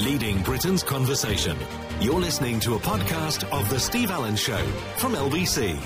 [0.00, 1.56] leading Britain's conversation.
[2.00, 4.64] You're listening to a podcast of The Steve Allen Show
[4.96, 5.78] from LBC.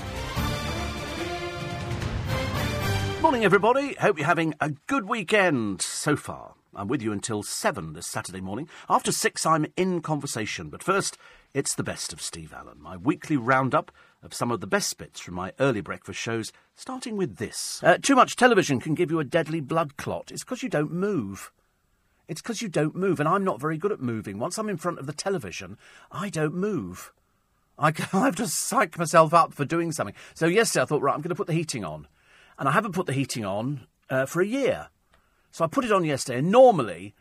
[3.21, 3.95] Morning, everybody.
[3.95, 6.53] Hope you're having a good weekend so far.
[6.73, 8.69] I'm with you until 7 this Saturday morning.
[8.89, 10.69] After 6, I'm in conversation.
[10.69, 11.17] But first,
[11.53, 13.91] it's the best of Steve Allen, my weekly roundup
[14.23, 17.81] of some of the best bits from my early breakfast shows, starting with this.
[17.83, 20.31] Uh, too much television can give you a deadly blood clot.
[20.31, 21.51] It's because you don't move.
[22.27, 24.39] It's because you don't move, and I'm not very good at moving.
[24.39, 25.77] Once I'm in front of the television,
[26.11, 27.13] I don't move.
[27.77, 30.15] I, I have to psych myself up for doing something.
[30.33, 32.07] So yesterday I thought, right, I'm going to put the heating on.
[32.57, 34.87] And I haven't put the heating on uh, for a year.
[35.51, 37.15] So I put it on yesterday, and normally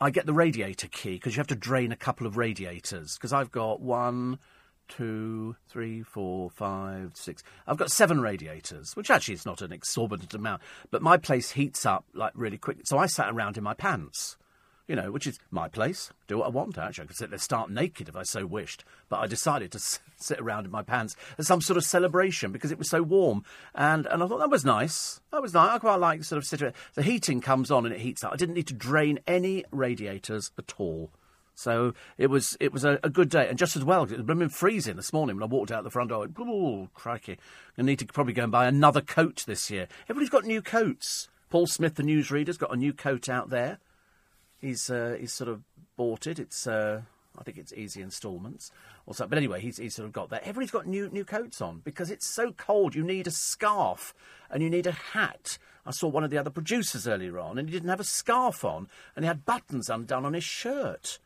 [0.00, 3.14] I get the radiator key because you have to drain a couple of radiators.
[3.14, 4.38] Because I've got one,
[4.88, 7.42] two, three, four, five, six.
[7.66, 10.62] I've got seven radiators, which actually is not an exorbitant amount.
[10.90, 12.78] But my place heats up like really quick.
[12.84, 14.36] So I sat around in my pants,
[14.86, 16.10] you know, which is my place.
[16.26, 17.04] Do what I want, actually.
[17.04, 18.84] I could sit there start naked if I so wished.
[19.08, 22.50] But I decided to s- sit around in my pants as some sort of celebration
[22.52, 23.44] because it was so warm.
[23.74, 25.20] And, and I thought that was nice.
[25.30, 25.70] That was nice.
[25.70, 26.72] I quite like sort of sitting.
[26.94, 28.32] The heating comes on and it heats up.
[28.32, 31.10] I didn't need to drain any radiators at all.
[31.58, 34.26] So it was it was a, a good day, and just as well, it had
[34.26, 36.28] been freezing this morning when I walked out the front door.
[36.38, 37.36] Oh, crikey!
[37.76, 39.88] I need to probably go and buy another coat this year.
[40.04, 41.28] Everybody's got new coats.
[41.50, 43.78] Paul Smith, the newsreader's got a new coat out there.
[44.60, 45.64] He's uh, he's sort of
[45.96, 46.38] bought it.
[46.38, 47.02] It's uh,
[47.36, 48.70] I think it's easy instalments
[49.06, 49.30] or something.
[49.30, 50.42] But anyway, he's, he's sort of got that.
[50.42, 52.94] Everybody's got new new coats on because it's so cold.
[52.94, 54.14] You need a scarf
[54.48, 55.58] and you need a hat.
[55.84, 58.64] I saw one of the other producers earlier on, and he didn't have a scarf
[58.64, 58.86] on,
[59.16, 61.18] and he had buttons undone on his shirt.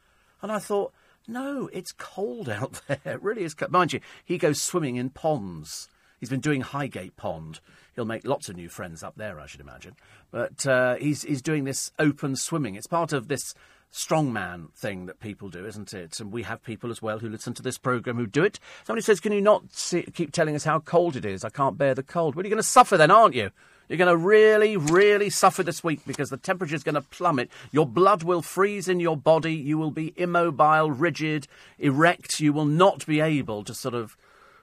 [0.42, 0.92] And I thought,
[1.26, 3.00] no, it's cold out there.
[3.04, 3.54] It really is.
[3.70, 5.88] Mind you, he goes swimming in ponds.
[6.20, 7.60] He's been doing Highgate Pond.
[7.94, 9.96] He'll make lots of new friends up there, I should imagine.
[10.30, 12.76] But uh, he's, he's doing this open swimming.
[12.76, 13.54] It's part of this
[13.92, 16.20] strongman thing that people do, isn't it?
[16.20, 18.58] And we have people as well who listen to this programme who do it.
[18.84, 21.44] Somebody says, Can you not see, keep telling us how cold it is?
[21.44, 22.34] I can't bear the cold.
[22.34, 23.50] Well, you're going to suffer then, aren't you?
[23.92, 27.50] You're going to really, really suffer this week because the temperature is going to plummet.
[27.72, 29.52] Your blood will freeze in your body.
[29.52, 31.46] You will be immobile, rigid,
[31.78, 32.40] erect.
[32.40, 34.16] You will not be able to sort of,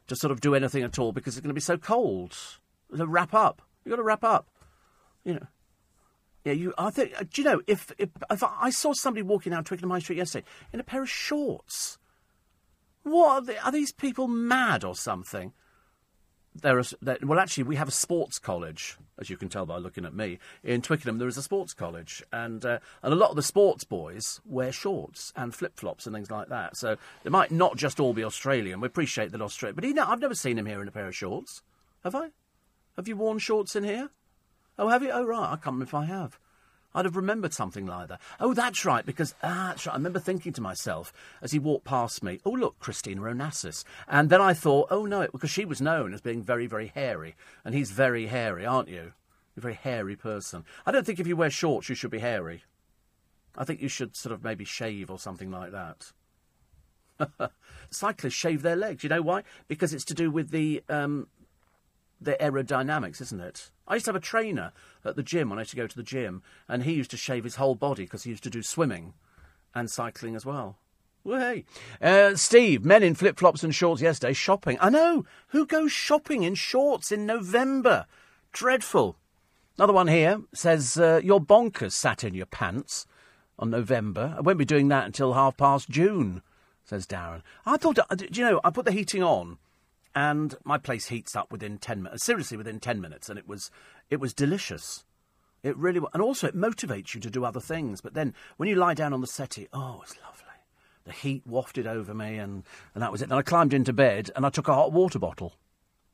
[0.08, 2.36] to sort of do anything at all because it's going to be so cold.
[2.98, 4.50] To wrap up, you've got to wrap up.
[5.24, 5.48] You know.
[6.44, 6.74] Yeah, you.
[6.80, 7.14] I think.
[7.16, 10.18] uh, Do you know if if, if I saw somebody walking down Twickenham High Street
[10.18, 12.00] yesterday in a pair of shorts?
[13.04, 15.54] What are, they, are these people mad or something?
[16.56, 19.78] There is there, well, actually, we have a sports college, as you can tell by
[19.78, 20.40] looking at me.
[20.64, 23.84] In Twickenham, there is a sports college, and uh, and a lot of the sports
[23.84, 26.76] boys wear shorts and flip flops and things like that.
[26.76, 28.82] So they might not just all be Australian.
[28.82, 31.62] We appreciate that Australia, but I've never seen him here in a pair of shorts.
[32.04, 32.30] Have I?
[32.96, 34.10] Have you worn shorts in here?
[34.78, 35.12] Oh, have you?
[35.12, 35.52] Oh, right.
[35.52, 36.40] I can't remember if I have.
[36.96, 38.20] I'd have remembered something like that.
[38.40, 39.94] Oh, that's right, because ah, that's right.
[39.94, 43.84] I remember thinking to myself as he walked past me, oh, look, Christina Onassis.
[44.08, 47.36] And then I thought, oh, no, because she was known as being very, very hairy.
[47.64, 49.14] And he's very hairy, aren't you?
[49.56, 50.66] You're a very hairy person.
[50.86, 52.64] I don't think if you wear shorts, you should be hairy.
[53.56, 56.12] I think you should sort of maybe shave or something like that.
[57.92, 59.04] Cyclists shave their legs.
[59.04, 59.44] You know why?
[59.68, 61.28] Because it's to do with the um,
[62.22, 63.72] the aerodynamics, isn't it?
[63.88, 64.72] I used to have a trainer
[65.04, 67.18] at the gym when I used to go to the gym, and he used to
[67.18, 69.14] shave his whole body because he used to do swimming
[69.74, 70.78] and cycling as well.
[71.26, 71.66] Hey.
[72.02, 74.78] Uh, Steve, men in flip flops and shorts yesterday shopping.
[74.80, 75.26] I know.
[75.50, 78.06] Who goes shopping in shorts in November?
[78.52, 79.18] Dreadful.
[79.78, 83.06] Another one here says, uh, Your bonkers sat in your pants
[83.58, 84.36] on November.
[84.38, 86.42] I won't be doing that until half past June,
[86.84, 87.44] says Darren.
[87.66, 89.58] I thought, uh, do you know, I put the heating on
[90.16, 93.70] and my place heats up within 10 minutes seriously within 10 minutes and it was
[94.10, 95.06] it was delicious
[95.64, 98.70] it really was and also it motivates you to do other things but then when
[98.70, 100.46] you lie down on the settee oh it's lovely
[101.06, 104.30] the heat wafted over me and, and that was it then i climbed into bed
[104.36, 105.54] and i took a hot water bottle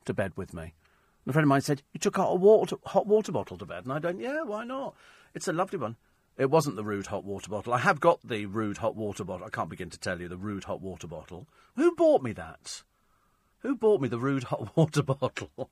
[0.04, 2.76] to bed with me and a friend of mine said you took a hot water,
[2.86, 4.94] hot water bottle to bed and i don't yeah why not
[5.34, 5.96] it's a lovely one
[6.38, 7.72] it wasn't the rude hot water bottle.
[7.72, 9.46] I have got the rude hot water bottle.
[9.46, 11.48] I can't begin to tell you the rude hot water bottle.
[11.76, 12.82] Who bought me that?
[13.60, 15.70] Who bought me the rude hot water bottle?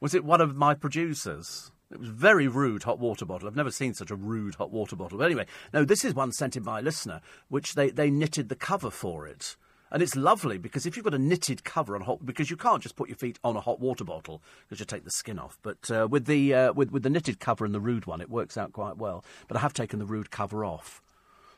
[0.00, 1.72] Was it one of my producers?
[1.90, 3.48] It was very rude hot water bottle.
[3.48, 5.18] I've never seen such a rude hot water bottle.
[5.18, 8.48] But anyway, no, this is one sent in by a listener, which they, they knitted
[8.48, 9.56] the cover for it.
[9.90, 12.82] And it's lovely because if you've got a knitted cover on hot, because you can't
[12.82, 15.58] just put your feet on a hot water bottle because you take the skin off.
[15.62, 18.30] But uh, with the uh, with with the knitted cover and the rude one, it
[18.30, 19.24] works out quite well.
[19.48, 21.02] But I have taken the rude cover off.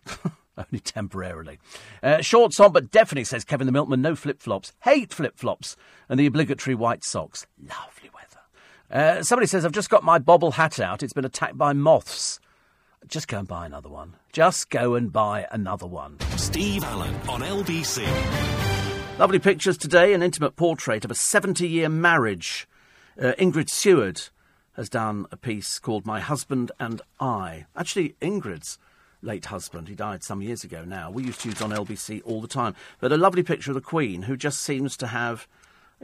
[0.70, 1.58] Only temporarily.
[2.02, 4.72] Uh, shorts on, but definitely, says Kevin the Milkman, no flip flops.
[4.82, 5.76] Hate flip flops.
[6.08, 7.46] And the obligatory white socks.
[7.60, 9.18] Lovely weather.
[9.18, 11.02] Uh, somebody says, I've just got my bobble hat out.
[11.02, 12.40] It's been attacked by moths.
[13.08, 14.16] just go and buy another one.
[14.32, 16.18] Just go and buy another one.
[16.36, 18.06] Steve Allen on LBC.
[19.18, 22.66] Lovely pictures today, an intimate portrait of a 70 year marriage.
[23.20, 24.20] Uh, Ingrid Seward
[24.74, 27.66] has done a piece called My Husband and I.
[27.76, 28.78] Actually, Ingrid's
[29.22, 32.40] late husband, he died some years ago now, we used to use on LBC all
[32.40, 32.74] the time.
[33.00, 35.46] But a lovely picture of the Queen who just seems to have.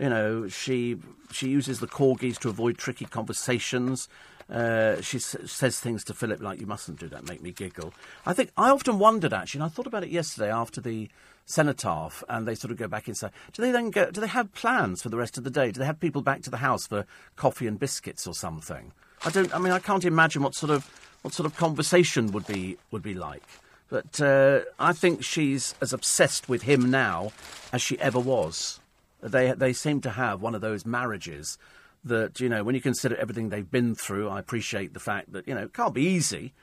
[0.00, 0.96] You know, she
[1.32, 4.08] she uses the corgis to avoid tricky conversations.
[4.48, 7.92] Uh, she s- says things to Philip like, "You mustn't do that, make me giggle."
[8.24, 11.08] I think I often wondered actually, and I thought about it yesterday after the
[11.46, 13.32] cenotaph, and they sort of go back inside.
[13.52, 14.08] Do they then go?
[14.10, 15.72] Do they have plans for the rest of the day?
[15.72, 17.04] Do they have people back to the house for
[17.34, 18.92] coffee and biscuits or something?
[19.24, 19.52] I don't.
[19.52, 20.88] I mean, I can't imagine what sort of
[21.28, 23.42] what sort of conversation would be would be like.
[23.90, 27.32] But uh, I think she's as obsessed with him now
[27.70, 28.80] as she ever was.
[29.20, 31.58] They they seem to have one of those marriages
[32.02, 34.30] that you know when you consider everything they've been through.
[34.30, 36.54] I appreciate the fact that you know it can't be easy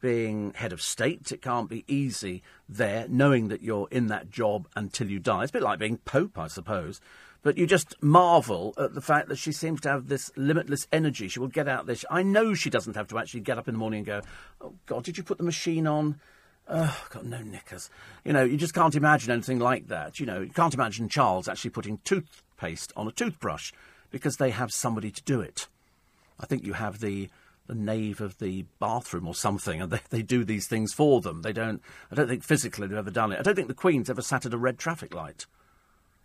[0.00, 1.32] being head of state.
[1.32, 5.42] It can't be easy there, knowing that you're in that job until you die.
[5.42, 7.00] It's a bit like being Pope, I suppose.
[7.44, 11.28] But you just marvel at the fact that she seems to have this limitless energy.
[11.28, 12.04] She will get out this.
[12.10, 14.22] I know she doesn't have to actually get up in the morning and go,
[14.62, 16.18] "Oh God, did you put the machine on?"
[16.66, 17.90] Oh, got no knickers.
[18.24, 20.18] You know, you just can't imagine anything like that.
[20.18, 23.72] You know, you can't imagine Charles actually putting toothpaste on a toothbrush
[24.10, 25.68] because they have somebody to do it.
[26.40, 27.28] I think you have the
[27.66, 31.42] the nave of the bathroom or something, and they, they do these things for them.
[31.42, 31.82] They don't.
[32.10, 33.38] I don't think physically they've ever done it.
[33.38, 35.44] I don't think the Queen's ever sat at a red traffic light.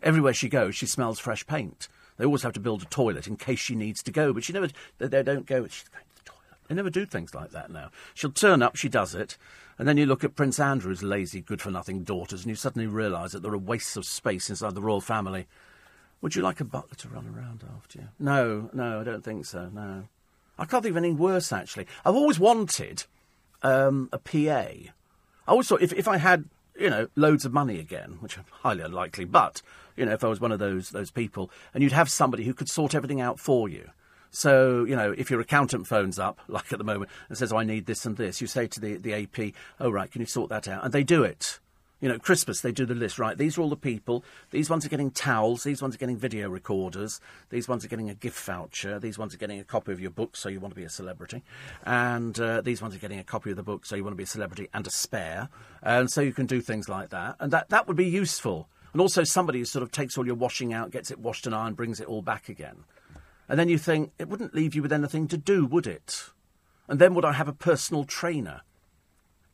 [0.02, 1.88] Everywhere she goes, she smells fresh paint.
[2.18, 4.54] They always have to build a toilet in case she needs to go, but she
[4.54, 4.70] never.
[4.98, 5.66] They, they don't go.
[5.68, 6.68] She's going to the toilet.
[6.68, 7.92] They never do things like that now.
[8.14, 9.38] She'll turn up, she does it,
[9.78, 13.42] and then you look at Prince Andrew's lazy, good-for-nothing daughters, and you suddenly realise that
[13.42, 15.48] there are wastes of space inside the royal family.
[16.22, 18.08] Would you like a butler to run around after you?
[18.20, 19.70] No, no, I don't think so.
[19.74, 20.04] No,
[20.58, 21.54] I can't think of anything worse.
[21.54, 23.06] Actually, I've always wanted
[23.64, 24.40] um, a PA.
[24.50, 24.92] I
[25.48, 26.46] always thought if if I had
[26.78, 29.62] you know loads of money again, which is highly unlikely, but
[30.00, 32.54] you know if I was one of those those people, and you'd have somebody who
[32.54, 33.90] could sort everything out for you.
[34.32, 37.58] So, you know, if your accountant phones up, like at the moment, and says, oh,
[37.58, 40.28] I need this and this, you say to the, the AP, oh, right, can you
[40.28, 40.84] sort that out?
[40.84, 41.60] And they do it.
[42.02, 43.38] You know, Christmas, they do the list, right?
[43.38, 44.24] These are all the people.
[44.52, 45.64] These ones are getting towels.
[45.64, 47.20] These ones are getting video recorders.
[47.50, 49.00] These ones are getting a gift voucher.
[49.00, 50.90] These ones are getting a copy of your book, so you want to be a
[50.90, 51.44] celebrity.
[51.84, 54.18] And uh, these ones are getting a copy of the book, so you want to
[54.18, 55.50] be a celebrity and a spare.
[55.84, 57.36] And so you can do things like that.
[57.42, 58.70] And that, that would be useful.
[58.94, 61.56] And also somebody who sort of takes all your washing out, gets it washed and
[61.56, 62.84] ironed, brings it all back again.
[63.48, 66.30] And then you think, it wouldn't leave you with anything to do, would it?
[66.88, 68.62] And then would I have a personal trainer?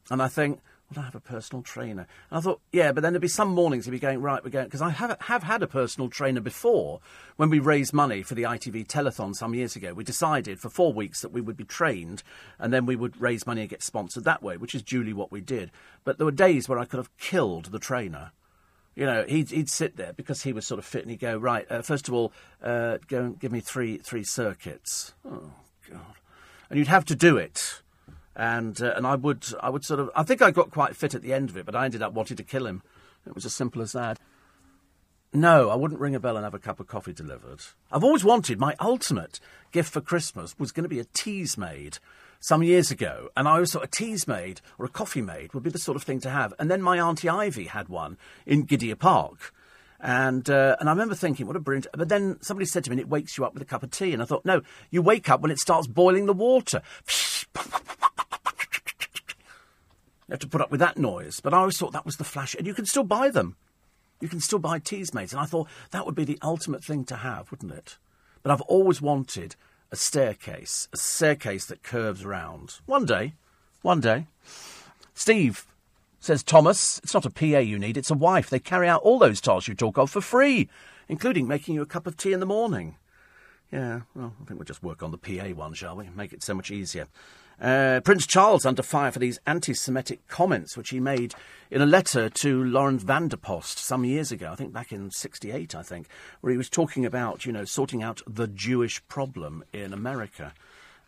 [0.09, 0.59] And I think,
[0.89, 2.05] would I have a personal trainer?
[2.29, 4.51] And I thought, yeah, but then there'd be some mornings you'd be going, right, we're
[4.51, 6.99] going, because I have, have had a personal trainer before.
[7.37, 10.93] When we raised money for the ITV telethon some years ago, we decided for four
[10.93, 12.21] weeks that we would be trained
[12.59, 15.31] and then we would raise money and get sponsored that way, which is duly what
[15.31, 15.71] we did.
[16.03, 18.31] But there were days where I could have killed the trainer.
[18.95, 21.37] You know, he'd, he'd sit there because he was sort of fit and he'd go,
[21.37, 22.31] right, uh, first of all,
[22.63, 25.13] uh, go and give me three, three circuits.
[25.29, 25.51] Oh,
[25.89, 26.15] God.
[26.69, 27.81] And you'd have to do it.
[28.37, 31.13] And, uh, and I would, I would sort of, I think I got quite fit
[31.13, 32.83] at the end of it, but I ended up wanting to kill him.
[33.27, 34.17] It was as simple as that.
[35.33, 37.59] No, I wouldn't ring a bell and have a cup of coffee delivered.
[37.91, 39.41] I've always wanted my ultimate
[39.73, 41.99] gift for Christmas was going to be a Teasmade
[42.45, 45.71] some years ago, and I always thought a Teasmade or a coffee maid would be
[45.71, 46.53] the sort of thing to have.
[46.59, 49.51] And then my auntie Ivy had one in Gidea Park,
[49.99, 51.87] and uh, and I remember thinking, what a brilliant.
[51.97, 54.13] But then somebody said to me, it wakes you up with a cup of tea,
[54.13, 54.61] and I thought, no,
[54.91, 56.83] you wake up when it starts boiling the water.
[60.27, 61.39] You have to put up with that noise.
[61.39, 63.55] But I always thought that was the flash, and you can still buy them.
[64.21, 67.15] You can still buy Teasmades, and I thought that would be the ultimate thing to
[67.15, 67.97] have, wouldn't it?
[68.43, 69.55] But I've always wanted
[69.91, 72.79] a staircase, a staircase that curves round.
[72.85, 73.33] One day,
[73.81, 74.27] one day.
[75.13, 75.65] Steve
[76.19, 78.49] says Thomas, it's not a PA you need, it's a wife.
[78.49, 80.67] They carry out all those tasks you talk of for free,
[81.07, 82.97] including making you a cup of tea in the morning.
[83.71, 86.09] Yeah, well, I think we'll just work on the PA one, shall we?
[86.15, 87.07] Make it so much easier.
[87.59, 91.33] Uh, Prince Charles under fire for these anti Semitic comments, which he made
[91.71, 95.09] in a letter to Laurens van der Post some years ago, I think back in
[95.09, 96.07] 68, I think,
[96.41, 100.53] where he was talking about, you know, sorting out the Jewish problem in America.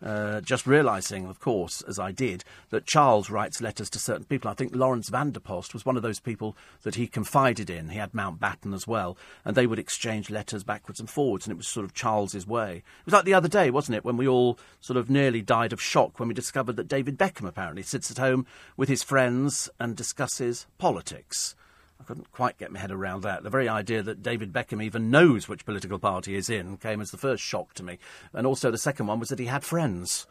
[0.04, 4.50] Uh, just realising, of course, as I did, that Charles writes letters to certain people.
[4.50, 7.90] I think Laurens van der Post was one of those people that he confided in.
[7.90, 11.58] He had Mountbatten as well, and they would exchange letters backwards and forwards, and it
[11.58, 12.78] was sort of Charles's way.
[12.78, 15.74] It was like the other day, wasn't it, when we all sort of nearly died
[15.74, 19.68] of shock when we discovered that David Beckham apparently sits at home with his friends
[19.80, 21.56] and discusses politics.
[22.00, 23.44] I couldn't quite get my head around that.
[23.44, 27.12] The very idea that David Beckham even knows which political party he's in came as
[27.12, 27.98] the first shock to me.
[28.34, 30.28] And also the second one was that he had friends.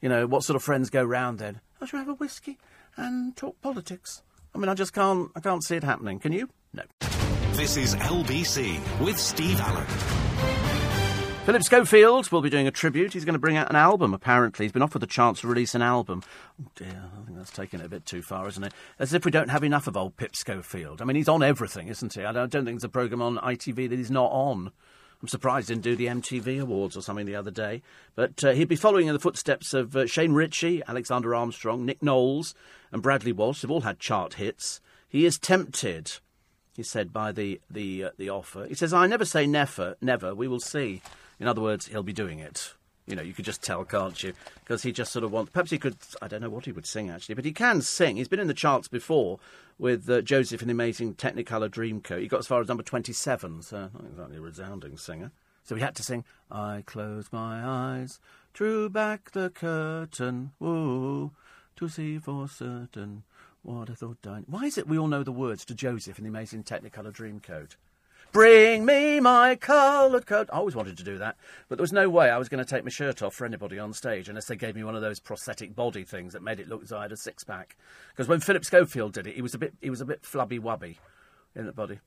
[0.00, 1.60] You know, what sort of friends go round then?
[1.80, 2.58] I should have a whiskey
[2.96, 4.22] and talk politics.
[4.54, 6.18] I mean, I just can't, I can't see it happening.
[6.18, 6.48] Can you?
[6.72, 6.82] No.
[7.52, 10.69] This is LBC with Steve Allen.
[11.46, 13.14] Philip Schofield will be doing a tribute.
[13.14, 14.66] He's going to bring out an album, apparently.
[14.66, 16.22] He's been offered the chance to release an album.
[16.62, 18.72] Oh dear, I think that's taken it a bit too far, isn't it?
[18.98, 21.00] As if we don't have enough of old Pip Schofield.
[21.00, 22.24] I mean, he's on everything, isn't he?
[22.24, 24.70] I don't, think there's a programme on ITV that he's not on.
[25.20, 27.82] I'm surprised he didn't do the MTV Awards or something the other day.
[28.14, 32.02] But uh, he'd be following in the footsteps of uh, Shane Richie, Alexander Armstrong, Nick
[32.02, 32.54] Knowles,
[32.92, 33.62] and Bradley Walsh.
[33.62, 34.80] They've all had chart hits.
[35.08, 36.18] He is tempted,
[36.76, 38.66] he said, by the, the, uh, the offer.
[38.66, 40.34] He says, I never say never, never.
[40.34, 41.02] We will see.
[41.40, 42.74] In other words, he'll be doing it.
[43.06, 44.34] You know, you could just tell, can't you?
[44.60, 45.50] Because he just sort of wants.
[45.50, 45.96] Perhaps he could.
[46.22, 48.16] I don't know what he would sing actually, but he can sing.
[48.16, 49.40] He's been in the charts before
[49.78, 52.20] with uh, Joseph in the Amazing Technicolor Dreamcoat.
[52.20, 55.32] He got as far as number twenty-seven, so not exactly a resounding singer.
[55.64, 56.24] So he had to sing.
[56.50, 58.20] I close my eyes,
[58.52, 61.32] drew back the curtain, woo,
[61.76, 63.24] to see for certain
[63.62, 64.42] what I thought I.
[64.46, 67.76] Why is it we all know the words to Joseph in the Amazing Technicolor Dreamcoat?
[68.32, 70.48] Bring me my coloured coat.
[70.52, 71.36] I always wanted to do that,
[71.68, 73.76] but there was no way I was going to take my shirt off for anybody
[73.76, 76.68] on stage unless they gave me one of those prosthetic body things that made it
[76.68, 77.76] look as I had a six pack.
[78.10, 80.60] Because when Philip Schofield did it, he was a bit he was a bit flubby
[80.60, 80.98] wubby
[81.56, 81.98] in the body.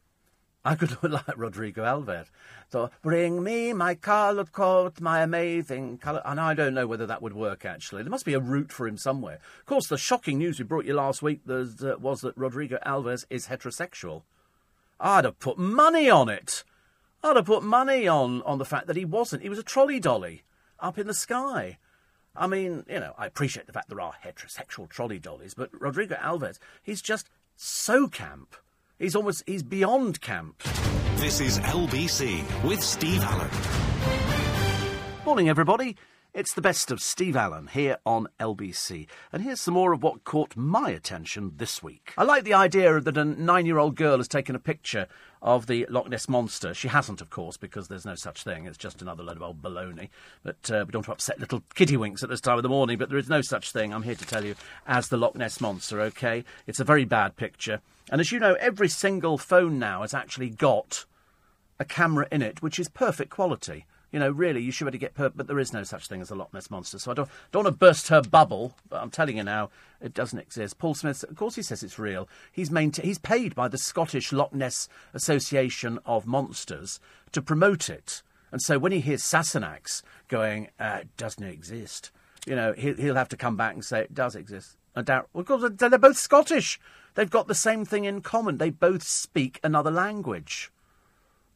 [0.63, 2.27] I could look like Rodrigo Alves.
[2.71, 6.21] So, bring me my coloured coat, my amazing colour.
[6.23, 8.03] And I don't know whether that would work, actually.
[8.03, 9.39] There must be a route for him somewhere.
[9.59, 11.65] Of course, the shocking news we brought you last week uh,
[11.99, 14.21] was that Rodrigo Alves is heterosexual.
[14.99, 16.63] I'd have put money on it.
[17.23, 19.43] I'd have put money on, on the fact that he wasn't.
[19.43, 20.43] He was a trolley dolly
[20.79, 21.77] up in the sky.
[22.35, 26.15] I mean, you know, I appreciate the fact there are heterosexual trolley dollies, but Rodrigo
[26.15, 28.55] Alves, he's just so camp.
[28.97, 30.61] He's almost, he's beyond camp.
[31.15, 33.49] This is LBC with Steve Allen.
[35.25, 35.95] Morning, everybody.
[36.33, 39.05] It's the best of Steve Allen here on LBC.
[39.31, 42.11] And here's some more of what caught my attention this week.
[42.17, 45.05] I like the idea that a nine year old girl has taken a picture
[45.43, 46.73] of the Loch Ness Monster.
[46.73, 48.65] She hasn't, of course, because there's no such thing.
[48.65, 50.09] It's just another load of old baloney.
[50.41, 52.97] But uh, we don't want to upset little kittywinks at this time of the morning.
[52.97, 54.55] But there is no such thing, I'm here to tell you,
[54.87, 56.43] as the Loch Ness Monster, OK?
[56.65, 57.79] It's a very bad picture.
[58.09, 61.05] And as you know, every single phone now has actually got
[61.79, 63.85] a camera in it, which is perfect quality.
[64.13, 66.07] You know, really, you should be able to get per- but there is no such
[66.07, 66.99] thing as a Loch Ness monster.
[66.99, 70.13] So I don't don't want to burst her bubble, but I'm telling you now, it
[70.13, 70.77] doesn't exist.
[70.77, 72.29] Paul Smith, of course, he says it's real.
[72.51, 76.99] He's mainta- he's paid by the Scottish Loch Ness Association of Monsters
[77.31, 78.21] to promote it.
[78.51, 82.11] And so when he hears Sassenachs going, uh, it doesn't exist,
[82.45, 84.77] you know, he'll, he'll have to come back and say it does exist.
[84.95, 86.79] I doubt, well, because they're both Scottish.
[87.15, 88.59] They've got the same thing in common.
[88.59, 90.71] They both speak another language,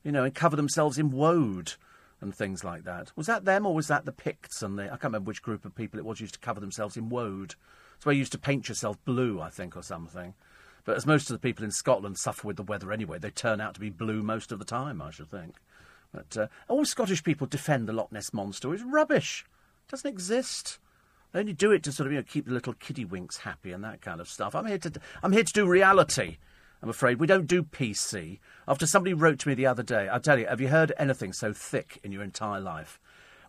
[0.03, 1.73] you know, and cover themselves in woad
[2.21, 3.11] and things like that.
[3.15, 5.65] Was that them or was that the Picts and the I can't remember which group
[5.65, 7.55] of people it was used to cover themselves in woad.
[7.95, 10.33] It's where you used to paint yourself blue, I think, or something.
[10.85, 13.59] But as most of the people in Scotland suffer with the weather anyway, they turn
[13.59, 15.55] out to be blue most of the time, I should think.
[16.13, 18.73] But uh, all Scottish people defend the Loch Ness monster.
[18.73, 19.45] It's rubbish.
[19.87, 20.79] It doesn't exist.
[21.31, 23.83] They only do it to sort of you know keep the little kiddywinks happy and
[23.83, 24.55] that kind of stuff.
[24.55, 26.37] I'm here to I'm here to do reality.
[26.81, 27.19] I'm afraid.
[27.19, 28.39] We don't do PC.
[28.67, 31.33] After somebody wrote to me the other day, I tell you, have you heard anything
[31.33, 32.99] so thick in your entire life?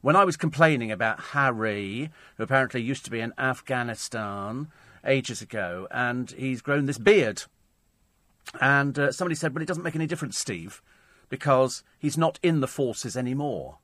[0.00, 4.68] When I was complaining about Harry, who apparently used to be in Afghanistan
[5.04, 7.42] ages ago, and he's grown this beard.
[8.61, 10.80] And uh, somebody said, well, it doesn't make any difference, Steve,
[11.28, 13.78] because he's not in the forces anymore.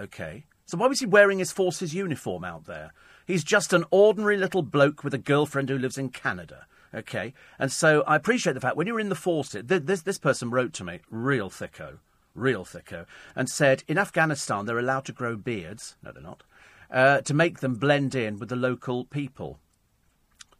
[0.00, 0.44] Okay.
[0.66, 2.92] So why was he wearing his forces uniform out there?
[3.26, 6.66] He's just an ordinary little bloke with a girlfriend who lives in Canada.
[6.94, 10.50] Okay, and so I appreciate the fact when you're in the forces, this this person
[10.50, 11.98] wrote to me, real thicko,
[12.34, 15.96] real thicko, and said in Afghanistan they're allowed to grow beards.
[16.02, 16.42] No, they're not.
[16.90, 19.58] Uh, to make them blend in with the local people.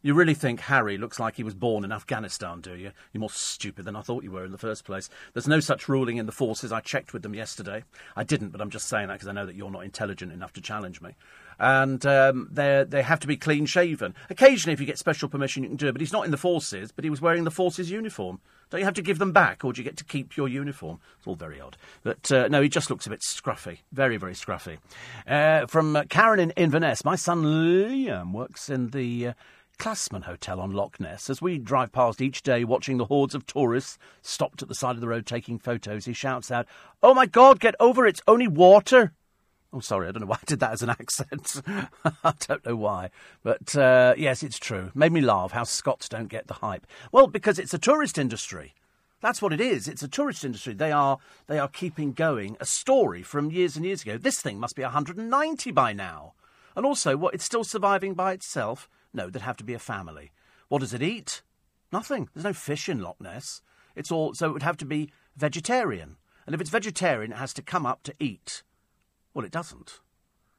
[0.05, 2.91] You really think Harry looks like he was born in Afghanistan, do you?
[3.13, 5.09] You're more stupid than I thought you were in the first place.
[5.31, 6.73] There's no such ruling in the forces.
[6.73, 7.85] I checked with them yesterday.
[8.13, 10.51] I didn't, but I'm just saying that because I know that you're not intelligent enough
[10.53, 11.11] to challenge me.
[11.59, 14.15] And um, they have to be clean shaven.
[14.29, 15.91] Occasionally, if you get special permission, you can do it.
[15.93, 18.39] But he's not in the forces, but he was wearing the forces uniform.
[18.69, 20.99] Don't you have to give them back, or do you get to keep your uniform?
[21.19, 21.77] It's all very odd.
[22.01, 23.79] But uh, no, he just looks a bit scruffy.
[23.91, 24.79] Very, very scruffy.
[25.27, 29.33] Uh, from uh, Karen in Inverness, my son Liam works in the uh,
[29.77, 31.29] Clansman Hotel on Loch Ness.
[31.29, 34.95] As we drive past each day watching the hordes of tourists stopped at the side
[34.95, 36.65] of the road taking photos, he shouts out,
[37.01, 39.13] Oh my God, get over it, it's only water.
[39.73, 41.59] I'm oh, sorry, I don't know why I did that as an accent.
[41.65, 43.09] I don't know why.
[43.41, 44.91] But uh, yes, it's true.
[44.93, 46.85] Made me laugh how Scots don't get the hype.
[47.11, 48.75] Well, because it's a tourist industry.
[49.19, 49.87] That's what it is.
[49.87, 50.75] It's a tourist industry.
[50.75, 54.19] They are they are keeping going a story from years and years ago.
[54.19, 56.33] This thing must be 190 by now.
[56.75, 58.87] And also, what, it's still surviving by itself?
[59.11, 60.31] No, there'd have to be a family.
[60.67, 61.41] What does it eat?
[61.91, 62.29] Nothing.
[62.35, 63.63] There's no fish in Loch Ness.
[63.95, 66.17] It's all, so it would have to be vegetarian.
[66.45, 68.61] And if it's vegetarian, it has to come up to eat.
[69.33, 69.99] Well, it doesn't.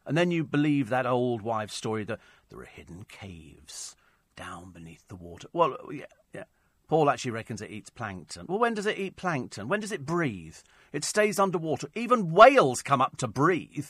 [0.06, 3.96] And then you believe that old wives' story that there are hidden caves
[4.36, 5.48] down beneath the water.
[5.52, 6.04] Well, yeah,
[6.34, 6.44] yeah.
[6.88, 8.46] Paul actually reckons it eats plankton.
[8.48, 9.68] Well, when does it eat plankton?
[9.68, 10.56] When does it breathe?
[10.92, 11.88] It stays underwater.
[11.94, 13.88] Even whales come up to breathe.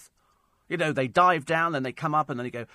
[0.69, 2.67] You know, they dive down, then they come up, and then they go,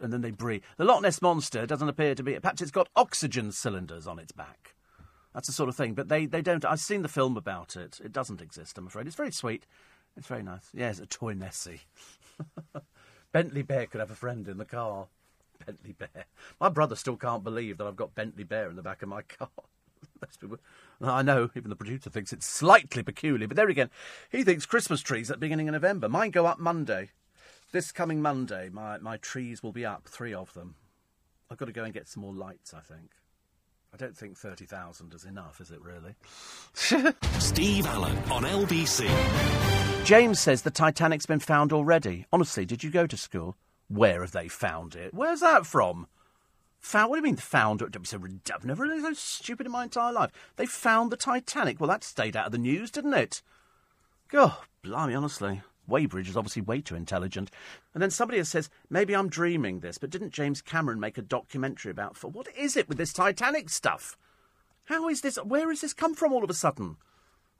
[0.00, 0.62] and then they breathe.
[0.78, 2.38] The Loch Ness monster doesn't appear to be.
[2.40, 4.74] Perhaps it's got oxygen cylinders on its back.
[5.34, 5.94] That's the sort of thing.
[5.94, 6.64] But they, they don't.
[6.64, 8.00] I've seen the film about it.
[8.02, 9.06] It doesn't exist, I'm afraid.
[9.06, 9.66] It's very sweet.
[10.16, 10.68] It's very nice.
[10.74, 11.82] Yeah, it's a toy Nessie.
[13.32, 15.08] Bentley Bear could have a friend in the car.
[15.64, 16.26] Bentley Bear.
[16.60, 19.22] My brother still can't believe that I've got Bentley Bear in the back of my
[19.22, 19.48] car.
[21.02, 23.90] I know, even the producer thinks it's slightly peculiar, but there again,
[24.30, 26.08] he thinks Christmas trees at the beginning of November.
[26.08, 27.10] Mine go up Monday.
[27.72, 30.74] This coming Monday, my, my trees will be up, three of them.
[31.50, 33.10] I've got to go and get some more lights, I think.
[33.94, 36.14] I don't think 30,000 is enough, is it really?
[37.38, 39.06] Steve Allen on LBC.
[40.04, 42.24] James says the Titanic's been found already.
[42.32, 43.54] Honestly, did you go to school?
[43.88, 45.12] Where have they found it?
[45.12, 46.06] Where's that from?
[46.80, 47.10] Found?
[47.10, 47.80] What do you mean found?
[47.80, 48.18] Don't be so
[48.54, 50.30] I've never really so stupid in my entire life.
[50.56, 51.78] They found the Titanic.
[51.78, 53.42] Well, that stayed out of the news, didn't it?
[54.28, 55.60] God, blimey, honestly.
[55.86, 57.50] Weybridge is obviously way too intelligent.
[57.94, 61.90] And then somebody says, maybe I'm dreaming this, but didn't James Cameron make a documentary
[61.90, 62.16] about...
[62.16, 64.16] For what is it with this Titanic stuff?
[64.84, 65.36] How is this...
[65.36, 66.96] Where has this come from all of a sudden?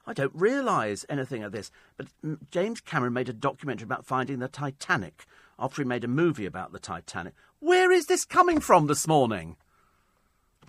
[0.05, 1.71] I don't realise anything of this.
[1.97, 2.07] But
[2.51, 5.25] James Cameron made a documentary about finding the Titanic
[5.57, 7.33] after he made a movie about the Titanic.
[7.59, 9.55] Where is this coming from this morning?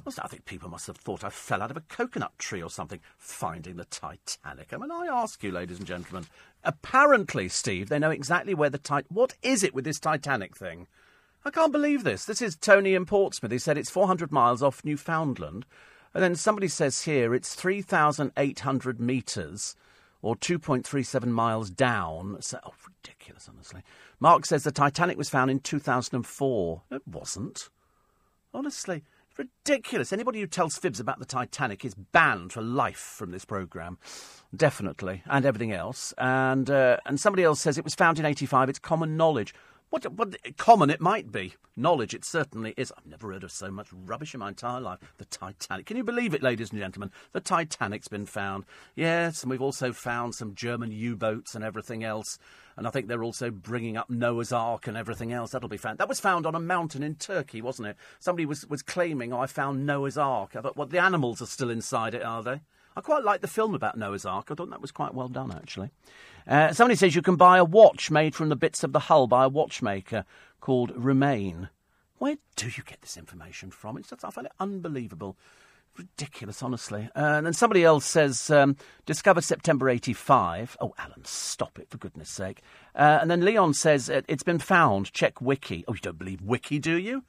[0.06, 3.00] I think people must have thought I fell out of a coconut tree or something,
[3.16, 4.72] finding the Titanic.
[4.72, 6.26] I mean, I ask you, ladies and gentlemen.
[6.62, 9.06] Apparently, Steve, they know exactly where the Titanic.
[9.08, 10.86] What is it with this Titanic thing?
[11.44, 12.24] I can't believe this.
[12.24, 13.52] This is Tony in Portsmouth.
[13.52, 15.66] He said it's 400 miles off Newfoundland.
[16.14, 19.76] And then somebody says here it's 3,800 metres
[20.22, 22.38] or 2.37 miles down.
[22.40, 23.82] So, oh, ridiculous, honestly.
[24.20, 26.82] Mark says the Titanic was found in 2004.
[26.90, 27.68] It wasn't.
[28.54, 29.02] Honestly,
[29.36, 30.12] ridiculous.
[30.12, 33.98] Anybody who tells fibs about the Titanic is banned for life from this programme.
[34.54, 35.22] Definitely.
[35.26, 36.14] And everything else.
[36.18, 38.68] And, uh, and somebody else says it was found in 85.
[38.68, 39.54] It's common knowledge.
[39.90, 41.54] What, what common it might be.
[41.76, 42.92] Knowledge it certainly is.
[42.96, 44.98] I've never heard of so much rubbish in my entire life.
[45.18, 45.86] The Titanic.
[45.86, 47.10] Can you believe it, ladies and gentlemen?
[47.32, 48.64] The Titanic's been found.
[48.94, 52.38] Yes, and we've also found some German U boats and everything else.
[52.76, 55.52] And I think they're also bringing up Noah's Ark and everything else.
[55.52, 55.98] That'll be found.
[55.98, 57.96] That was found on a mountain in Turkey, wasn't it?
[58.18, 60.56] Somebody was, was claiming, oh, I found Noah's Ark.
[60.56, 62.60] I thought, well, the animals are still inside it, are they?
[62.96, 64.48] I quite like the film about Noah's Ark.
[64.50, 65.90] I thought that was quite well done, actually.
[66.46, 69.26] Uh, somebody says you can buy a watch made from the bits of the hull
[69.26, 70.24] by a watchmaker
[70.60, 71.70] called Romain.
[72.18, 73.96] Where do you get this information from?
[73.96, 75.36] It's just, I find it unbelievable.
[75.98, 77.08] Ridiculous, honestly.
[77.16, 78.76] Uh, and then somebody else says, um,
[79.06, 80.76] discovered September 85.
[80.80, 82.62] Oh, Alan, stop it, for goodness sake.
[82.94, 85.12] Uh, and then Leon says, it's been found.
[85.12, 85.84] Check Wiki.
[85.88, 87.24] Oh, you don't believe Wiki, do you?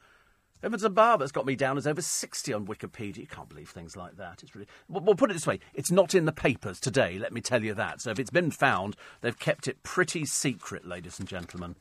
[0.64, 3.18] Evans and Barber's got me down as over 60 on Wikipedia.
[3.18, 4.42] You can't believe things like that.
[4.42, 4.68] It's really.
[4.88, 7.64] Well, we'll put it this way it's not in the papers today, let me tell
[7.64, 8.02] you that.
[8.02, 11.76] So if it's been found, they've kept it pretty secret, ladies and gentlemen.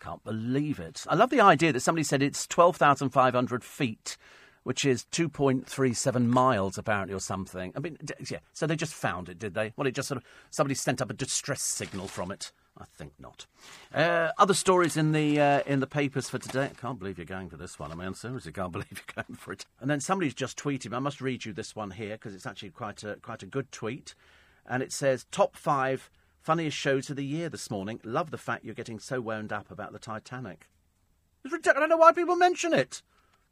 [0.00, 1.04] Can't believe it.
[1.08, 4.16] I love the idea that somebody said it's 12,500 feet,
[4.62, 7.72] which is 2.37 miles, apparently, or something.
[7.76, 7.98] I mean,
[8.30, 8.38] yeah.
[8.54, 9.74] So they just found it, did they?
[9.76, 10.24] Well, it just sort of.
[10.50, 12.52] Somebody sent up a distress signal from it.
[12.80, 13.46] I think not.
[13.94, 16.64] Uh, other stories in the uh, in the papers for today.
[16.64, 17.92] I can't believe you're going for this one.
[17.92, 19.66] I mean, seriously, can't believe you're going for it.
[19.80, 20.94] And then somebody's just tweeted.
[20.94, 23.70] I must read you this one here because it's actually quite a quite a good
[23.70, 24.14] tweet.
[24.66, 28.00] And it says top five funniest shows of the year this morning.
[28.02, 30.68] Love the fact you're getting so wound up about the Titanic.
[31.44, 31.76] It's ridiculous.
[31.76, 33.02] I don't know why people mention it.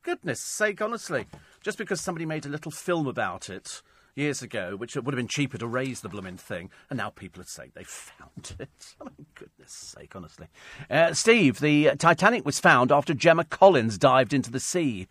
[0.03, 1.27] Goodness sake, honestly,
[1.61, 3.83] just because somebody made a little film about it
[4.19, 7.41] years ago, which would have been cheaper to raise the blooming thing, and now people
[7.41, 8.69] are saying they found it.
[9.01, 10.49] Oh, my goodness sake, honestly.
[10.91, 15.07] Uh, Steve, the Titanic was found after Gemma Collins dived into the sea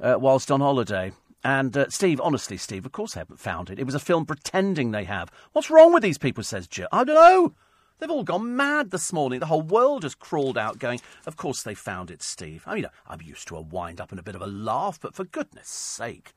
[0.00, 1.12] uh, whilst on holiday.
[1.44, 3.78] And uh, Steve, honestly, Steve, of course they haven't found it.
[3.78, 5.30] It was a film pretending they have.
[5.52, 6.88] What's wrong with these people, says Jill.
[6.90, 7.54] I don't know.
[7.98, 9.40] They've all gone mad this morning.
[9.40, 12.62] The whole world has crawled out going, Of course they found it, Steve.
[12.66, 15.14] I mean, I'm used to a wind up and a bit of a laugh, but
[15.14, 16.32] for goodness sake,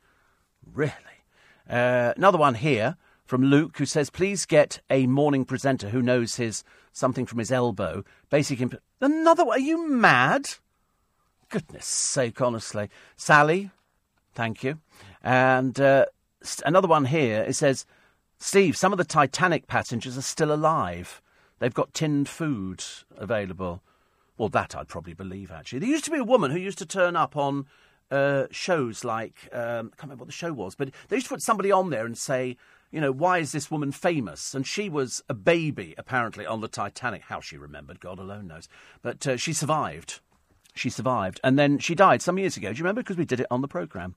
[0.65, 1.20] really?
[1.71, 6.36] Uh, another one here from Luke who says, please get a morning presenter who knows
[6.36, 8.03] his something from his elbow.
[8.29, 9.57] Basic imp- Another one?
[9.57, 10.49] Are you mad?
[11.49, 12.89] Goodness sake, honestly.
[13.15, 13.71] Sally,
[14.34, 14.79] thank you.
[15.23, 16.07] And uh,
[16.65, 17.41] another one here.
[17.43, 17.86] It says,
[18.38, 21.21] Steve, some of the Titanic passengers are still alive.
[21.60, 22.84] They've got tinned food
[23.15, 23.81] available.
[24.38, 25.79] Well, that I'd probably believe, actually.
[25.79, 27.65] There used to be a woman who used to turn up on
[28.12, 31.34] uh, shows like, um, I can't remember what the show was, but they used to
[31.34, 32.58] put somebody on there and say,
[32.91, 34.54] you know, why is this woman famous?
[34.54, 37.24] And she was a baby, apparently, on the Titanic.
[37.24, 38.67] How she remembered, God alone knows.
[39.02, 40.19] But uh, she survived.
[40.76, 41.39] She survived.
[41.43, 42.71] And then she died some years ago.
[42.71, 43.02] Do you remember?
[43.02, 44.15] Because we did it on the programme.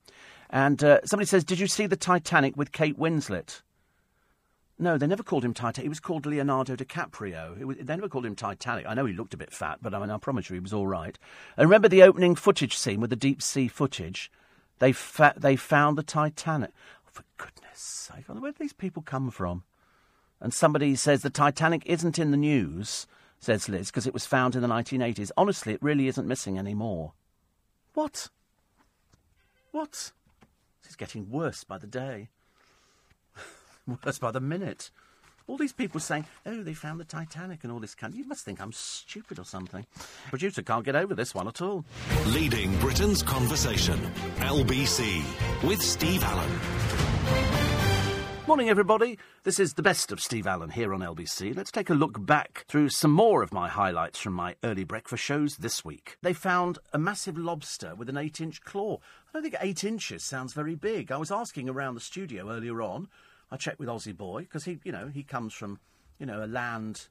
[0.50, 3.62] And uh, somebody says, Did you see the Titanic with Kate Winslet?
[4.78, 5.84] No, they never called him Titanic.
[5.84, 7.62] He was called Leonardo DiCaprio.
[7.64, 8.86] Was, they never called him Titanic.
[8.86, 10.72] I know he looked a bit fat, but I mean, I promise you he was
[10.72, 11.16] all right.
[11.56, 14.32] And remember the opening footage scene with the deep sea footage?
[14.80, 16.70] They, fa- they found the Titanic.
[17.06, 19.62] Oh, for goodness sake, where do these people come from?
[20.40, 23.06] And somebody says the Titanic isn't in the news,
[23.38, 25.30] says Liz, because it was found in the 1980s.
[25.36, 27.12] Honestly, it really isn't missing anymore.
[27.94, 28.28] What?
[29.70, 30.12] What?
[30.82, 32.28] This is getting worse by the day.
[34.04, 34.90] worse by the minute.
[35.46, 38.14] All these people saying, oh, they found the Titanic and all this kind.
[38.14, 39.84] You must think I'm stupid or something.
[40.30, 41.84] Producer can't get over this one at all.
[42.28, 43.98] Leading Britain's conversation.
[44.38, 45.22] LBC
[45.68, 46.50] with Steve Allen.
[48.46, 49.18] Morning, everybody.
[49.42, 51.54] This is the best of Steve Allen here on LBC.
[51.54, 55.22] Let's take a look back through some more of my highlights from my early breakfast
[55.22, 56.16] shows this week.
[56.22, 58.98] They found a massive lobster with an eight inch claw.
[58.98, 61.10] I don't think eight inches sounds very big.
[61.10, 63.08] I was asking around the studio earlier on
[63.50, 65.78] I checked with Aussie Boy because he, you know, he comes from,
[66.18, 67.08] you know, a land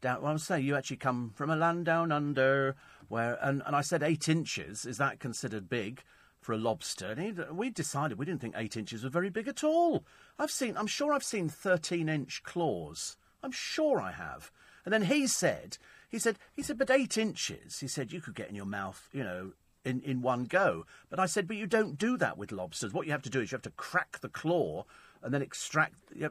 [0.00, 0.22] down.
[0.22, 2.76] Well, I was saying you actually come from a land down under
[3.08, 4.86] where, and, and I said eight inches.
[4.86, 6.02] Is that considered big?
[6.42, 7.06] for a lobster.
[7.06, 10.04] And he, we decided we didn't think eight inches was very big at all.
[10.38, 13.16] I've seen, I'm sure I've seen 13 inch claws.
[13.42, 14.50] I'm sure I have.
[14.84, 17.78] And then he said, he said, he said, but eight inches.
[17.78, 19.52] He said you could get in your mouth, you know,
[19.84, 20.84] in, in one go.
[21.08, 22.92] But I said, but you don't do that with lobsters.
[22.92, 24.84] What you have to do is you have to crack the claw
[25.22, 26.30] and then extract know,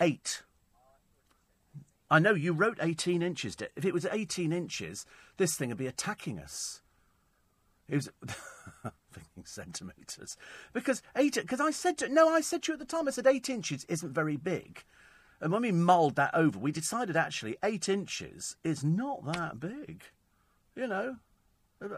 [0.00, 0.42] eight.
[2.10, 3.56] I know you wrote 18 inches.
[3.74, 5.06] If it was 18 inches,
[5.38, 6.82] this thing would be attacking us.
[7.88, 8.10] It was
[9.12, 10.36] thinking centimetres
[10.72, 11.34] because eight.
[11.34, 13.08] Because I said to no, I said to you at the time.
[13.08, 14.84] I said eight inches isn't very big,
[15.40, 20.04] and when we mulled that over, we decided actually eight inches is not that big.
[20.74, 21.16] You know,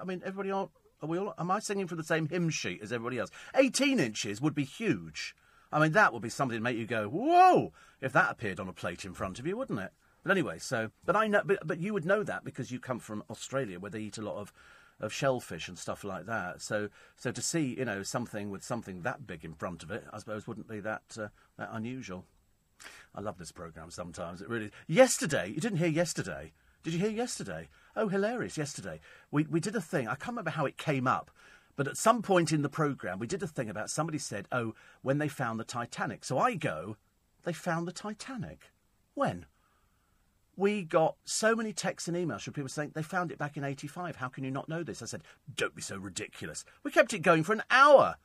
[0.01, 0.69] I mean, everybody are,
[1.01, 1.35] are we all?
[1.39, 3.31] Am I singing from the same hymn sheet as everybody else?
[3.55, 5.37] Eighteen inches would be huge.
[5.75, 8.69] I mean, that would be something to make you go, whoa, if that appeared on
[8.69, 9.91] a plate in front of you, wouldn't it?
[10.23, 13.01] But anyway, so, but I know, but, but you would know that because you come
[13.01, 14.53] from Australia where they eat a lot of,
[15.01, 16.63] of shellfish and stuff like that.
[16.63, 20.05] So, so to see, you know, something with something that big in front of it,
[20.13, 22.25] I suppose wouldn't be that, uh, that unusual.
[23.13, 24.43] I love this programme sometimes.
[24.43, 24.71] It really.
[24.87, 26.53] Yesterday, you didn't hear yesterday.
[26.85, 27.69] Did you hear yesterday?
[27.97, 28.59] Oh, hilarious!
[28.59, 30.07] Yesterday, we we did a thing.
[30.07, 31.31] I can't remember how it came up,
[31.77, 34.75] but at some point in the programme, we did a thing about somebody said, oh,
[35.03, 36.25] when they found the Titanic.
[36.25, 36.97] So I go,
[37.43, 38.71] they found the Titanic.
[39.15, 39.47] When?
[40.57, 43.65] We got so many texts and emails from people saying they found it back in
[43.65, 44.17] 85.
[44.17, 45.03] How can you not know this?
[45.03, 45.23] I said,
[45.57, 46.65] don't be so ridiculous.
[46.85, 48.17] We kept it going for an hour.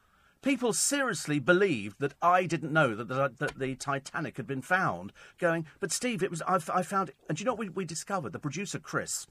[0.42, 5.12] People seriously believed that I didn't know that the, that the Titanic had been found.
[5.40, 7.16] Going, but Steve, it was I, I found it.
[7.28, 8.32] And do you know what we, we discovered?
[8.32, 9.28] The producer, Chris,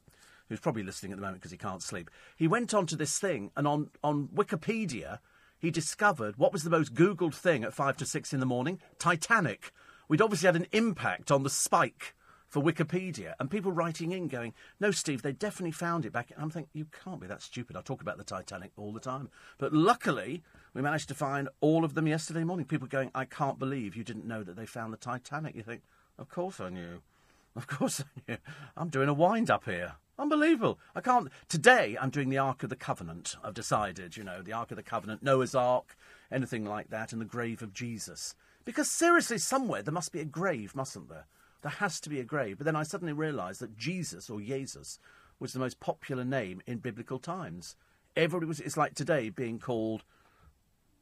[0.48, 3.18] who's probably listening at the moment because he can't sleep, he went on to this
[3.18, 5.18] thing and on, on Wikipedia,
[5.58, 8.80] he discovered what was the most Googled thing at five to six in the morning
[8.98, 9.72] Titanic.
[10.08, 12.14] We'd obviously had an impact on the spike
[12.48, 16.48] for Wikipedia, and people writing in going, "No, Steve, they definitely found it back." I'm
[16.48, 17.76] thinking, you can't be that stupid.
[17.76, 21.84] I talk about the Titanic all the time, but luckily we managed to find all
[21.84, 22.64] of them yesterday morning.
[22.64, 25.82] People going, "I can't believe you didn't know that they found the Titanic." You think,
[26.16, 27.02] "Of course I knew.
[27.54, 28.38] Of course I knew.
[28.76, 30.80] I'm doing a wind up here." Unbelievable.
[30.96, 31.28] I can't.
[31.48, 33.36] Today, I'm doing the Ark of the Covenant.
[33.44, 35.96] I've decided, you know, the Ark of the Covenant, Noah's Ark,
[36.32, 38.34] anything like that, and the grave of Jesus.
[38.64, 41.26] Because seriously, somewhere there must be a grave, mustn't there?
[41.62, 42.58] There has to be a grave.
[42.58, 44.98] But then I suddenly realised that Jesus, or Jesus,
[45.38, 47.76] was the most popular name in biblical times.
[48.16, 48.58] Everybody was.
[48.58, 50.02] It's like today being called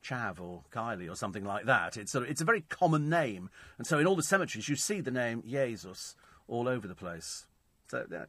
[0.04, 1.96] Chav or Kylie or something like that.
[1.96, 3.48] It's a, it's a very common name.
[3.78, 6.14] And so in all the cemeteries, you see the name Jesus
[6.48, 7.46] all over the place.
[7.88, 8.26] So yeah,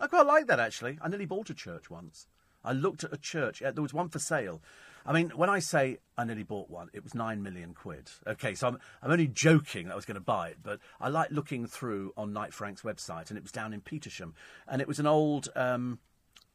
[0.00, 0.98] I quite like that actually.
[1.00, 2.26] I nearly bought a church once.
[2.64, 3.60] I looked at a church.
[3.60, 4.60] Yeah, there was one for sale.
[5.06, 8.10] I mean, when I say I nearly bought one, it was nine million quid.
[8.26, 11.08] Okay, so I'm, I'm only joking that I was going to buy it, but I
[11.08, 14.32] like looking through on Knight Frank's website, and it was down in Petersham,
[14.66, 15.98] and it was an old um,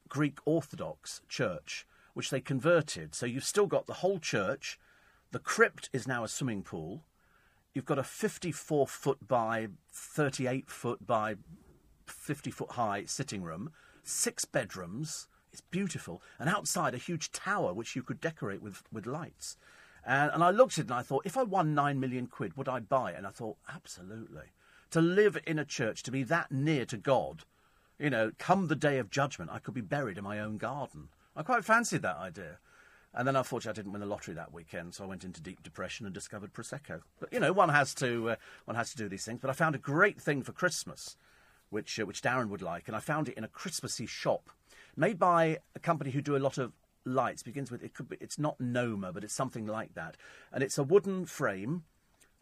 [0.10, 3.16] Greek Orthodox church which they converted.
[3.16, 4.80] So you've still got the whole church.
[5.32, 7.04] The crypt is now a swimming pool.
[7.74, 11.36] You've got a 54 foot by 38 foot by
[12.08, 13.72] 50 foot high sitting room,
[14.04, 15.28] six bedrooms.
[15.52, 16.22] It's beautiful.
[16.40, 19.56] And outside, a huge tower which you could decorate with, with lights.
[20.06, 22.58] And, and I looked at it and I thought, if I won nine million quid,
[22.58, 23.18] would I buy it?
[23.18, 24.52] And I thought, absolutely.
[24.92, 27.44] To live in a church, to be that near to God,
[28.00, 31.10] You know, come the day of judgment, I could be buried in my own garden.
[31.36, 32.58] I quite fancied that idea.
[33.14, 35.62] And then unfortunately, I didn't win the lottery that weekend, so I went into deep
[35.62, 37.02] depression and discovered prosecco.
[37.20, 38.36] But you know, one has to uh,
[38.66, 39.40] one has to do these things.
[39.40, 41.16] But I found a great thing for Christmas,
[41.74, 44.50] which uh, which Darren would like, and I found it in a Christmassy shop
[44.96, 47.44] made by a company who do a lot of lights.
[47.44, 50.16] Begins with it could be it's not Noma, but it's something like that,
[50.52, 51.84] and it's a wooden frame,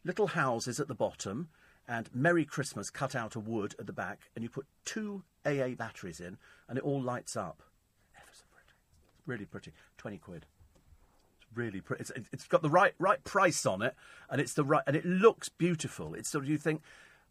[0.04, 1.50] little houses at the bottom,
[1.88, 5.70] and Merry Christmas cut out of wood at the back, and you put two AA
[5.78, 7.64] batteries in, and it all lights up.
[8.16, 8.74] Ever so pretty,
[9.26, 9.72] really pretty.
[9.98, 10.46] Twenty quid
[11.54, 12.02] really pretty.
[12.02, 13.96] It's, it's got the right right price on it,
[14.30, 16.14] and it's the right and it looks beautiful.
[16.14, 16.82] It's sort of you think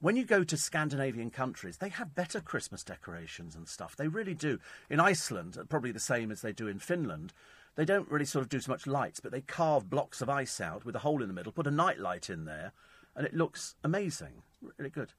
[0.01, 3.97] when you go to Scandinavian countries, they have better Christmas decorations and stuff.
[3.97, 4.59] They really do.
[4.89, 7.33] In Iceland, uh, probably the same as they do in Finland.
[7.77, 10.61] They don't really sort of do so much lights, but they carve blocks of ice
[10.61, 12.73] out with a hole in the middle, put a night light in there,
[13.15, 14.43] and it looks amazing.
[14.79, 15.13] Really good.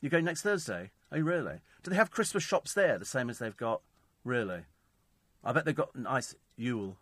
[0.00, 0.90] You're going next Thursday?
[1.10, 1.60] Oh, you really?
[1.82, 3.80] Do they have Christmas shops there, the same as they've got?
[4.24, 4.62] Really?
[5.42, 6.98] I bet they've got nice Yule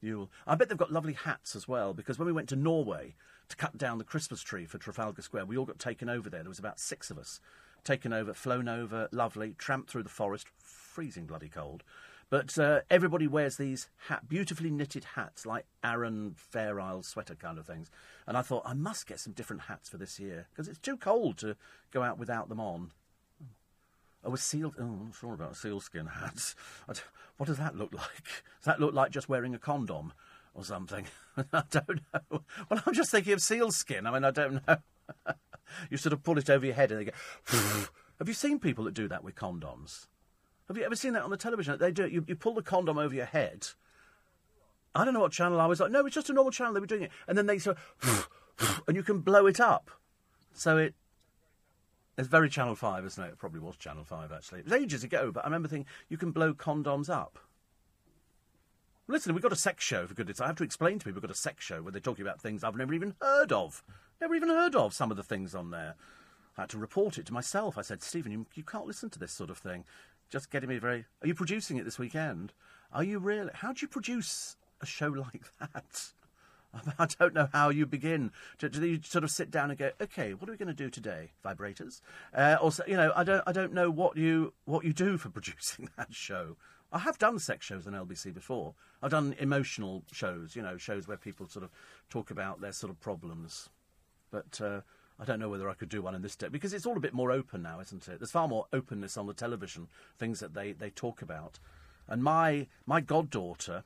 [0.00, 0.30] Yule.
[0.46, 3.14] I bet they've got lovely hats as well, because when we went to Norway
[3.48, 6.42] to cut down the Christmas tree for Trafalgar Square, we all got taken over there.
[6.42, 7.40] There was about six of us.
[7.84, 11.84] Taken over, flown over, lovely, tramped through the forest, freezing bloody cold.
[12.28, 17.56] But uh, everybody wears these hat, beautifully knitted hats, like Aran Fair Isle sweater kind
[17.56, 17.88] of things.
[18.26, 20.96] And I thought, I must get some different hats for this year, because it's too
[20.96, 21.56] cold to
[21.92, 22.90] go out without them on.
[24.24, 24.74] Oh, a seal.
[24.76, 26.56] Oh, I'm sure about sealskin hats.
[27.36, 28.24] What does that look like?
[28.24, 30.14] Does that look like just wearing a condom
[30.56, 31.06] or something?
[31.52, 32.42] I don't know.
[32.68, 34.06] Well, I'm just thinking of sealskin.
[34.06, 34.76] I mean, I don't know.
[35.90, 37.12] you sort of pull it over your head and they go.
[38.18, 40.06] Have you seen people that do that with condoms?
[40.68, 41.76] Have you ever seen that on the television?
[41.78, 42.08] They do.
[42.08, 43.68] You, you pull the condom over your head.
[44.94, 45.90] I don't know what channel I was like.
[45.90, 46.72] No, it's just a normal channel.
[46.72, 48.28] They were doing it, and then they sort of,
[48.88, 49.90] and you can blow it up,
[50.54, 50.94] so it
[52.18, 53.28] it's very Channel 5, isn't it?
[53.28, 54.60] It probably was Channel 5, actually.
[54.60, 57.38] It was ages ago, but I remember thinking, you can blow condoms up.
[59.08, 61.28] Listen, we've got a sex show, for goodness I have to explain to people we've
[61.28, 63.84] got a sex show where they're talking about things I've never even heard of.
[64.20, 65.94] Never even heard of some of the things on there.
[66.58, 67.78] I had to report it to myself.
[67.78, 69.84] I said, Stephen, you, you can't listen to this sort of thing.
[70.28, 71.04] Just getting me very.
[71.22, 72.52] Are you producing it this weekend?
[72.92, 73.50] Are you really?
[73.54, 76.12] How do you produce a show like that?
[76.98, 78.32] I don't know how you begin.
[78.58, 80.74] Do, do, you sort of sit down and go, okay, what are we going to
[80.74, 81.30] do today?
[81.44, 82.00] Vibrators,
[82.34, 85.28] uh, or you know, I don't, I don't know what you what you do for
[85.30, 86.56] producing that show.
[86.92, 88.74] I have done sex shows on LBC before.
[89.02, 91.70] I've done emotional shows, you know, shows where people sort of
[92.08, 93.68] talk about their sort of problems.
[94.30, 94.80] But uh,
[95.18, 97.00] I don't know whether I could do one in this day because it's all a
[97.00, 98.18] bit more open now, isn't it?
[98.18, 101.58] There's far more openness on the television, things that they, they talk about.
[102.08, 103.84] And my my goddaughter,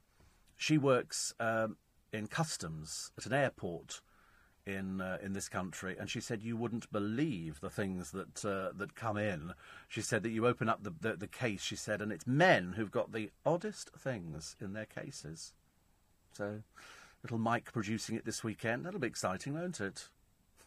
[0.57, 1.35] she works.
[1.41, 1.77] Um,
[2.13, 4.01] in customs at an airport
[4.67, 8.73] in uh, in this country, and she said you wouldn't believe the things that uh,
[8.77, 9.55] that come in.
[9.89, 11.63] She said that you open up the, the, the case.
[11.63, 15.53] She said, and it's men who've got the oddest things in their cases.
[16.33, 16.63] So,
[17.23, 18.85] little Mike producing it this weekend.
[18.85, 20.09] That'll be exciting, won't it?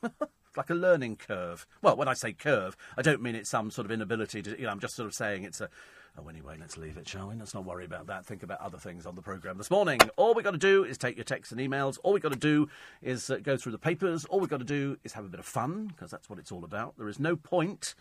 [0.58, 1.66] like a learning curve.
[1.82, 4.52] Well, when I say curve, I don't mean it's some sort of inability to.
[4.52, 5.70] You know, I'm just sort of saying it's a
[6.16, 7.36] Oh, anyway, let's leave it, shall we?
[7.36, 8.24] Let's not worry about that.
[8.24, 10.00] Think about other things on the programme this morning.
[10.16, 11.98] All we've got to do is take your texts and emails.
[12.04, 12.70] All we've got to do
[13.02, 14.24] is uh, go through the papers.
[14.26, 16.52] All we've got to do is have a bit of fun, because that's what it's
[16.52, 16.98] all about.
[16.98, 17.96] There is no point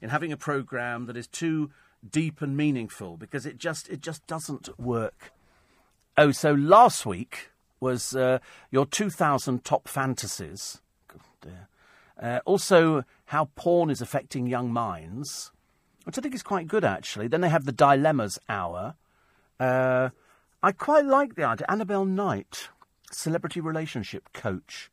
[0.00, 1.70] in having a programme that is too
[2.10, 5.32] deep and meaningful, because it just, it just doesn't work.
[6.16, 8.38] Oh, so last week was uh,
[8.70, 10.80] your 2000 top fantasies.
[11.14, 11.67] Oh, dear.
[12.20, 15.52] Uh, also, how porn is affecting young minds
[16.08, 17.28] which I think is quite good actually.
[17.28, 18.94] Then they have the dilemmas hour.
[19.60, 20.08] Uh,
[20.62, 21.66] I quite like the idea.
[21.68, 22.70] Annabelle Knight,
[23.12, 24.90] celebrity relationship coach.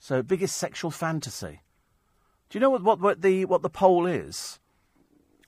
[0.00, 1.62] So biggest sexual fantasy.
[2.50, 4.58] Do you know what, what, what the what the poll is?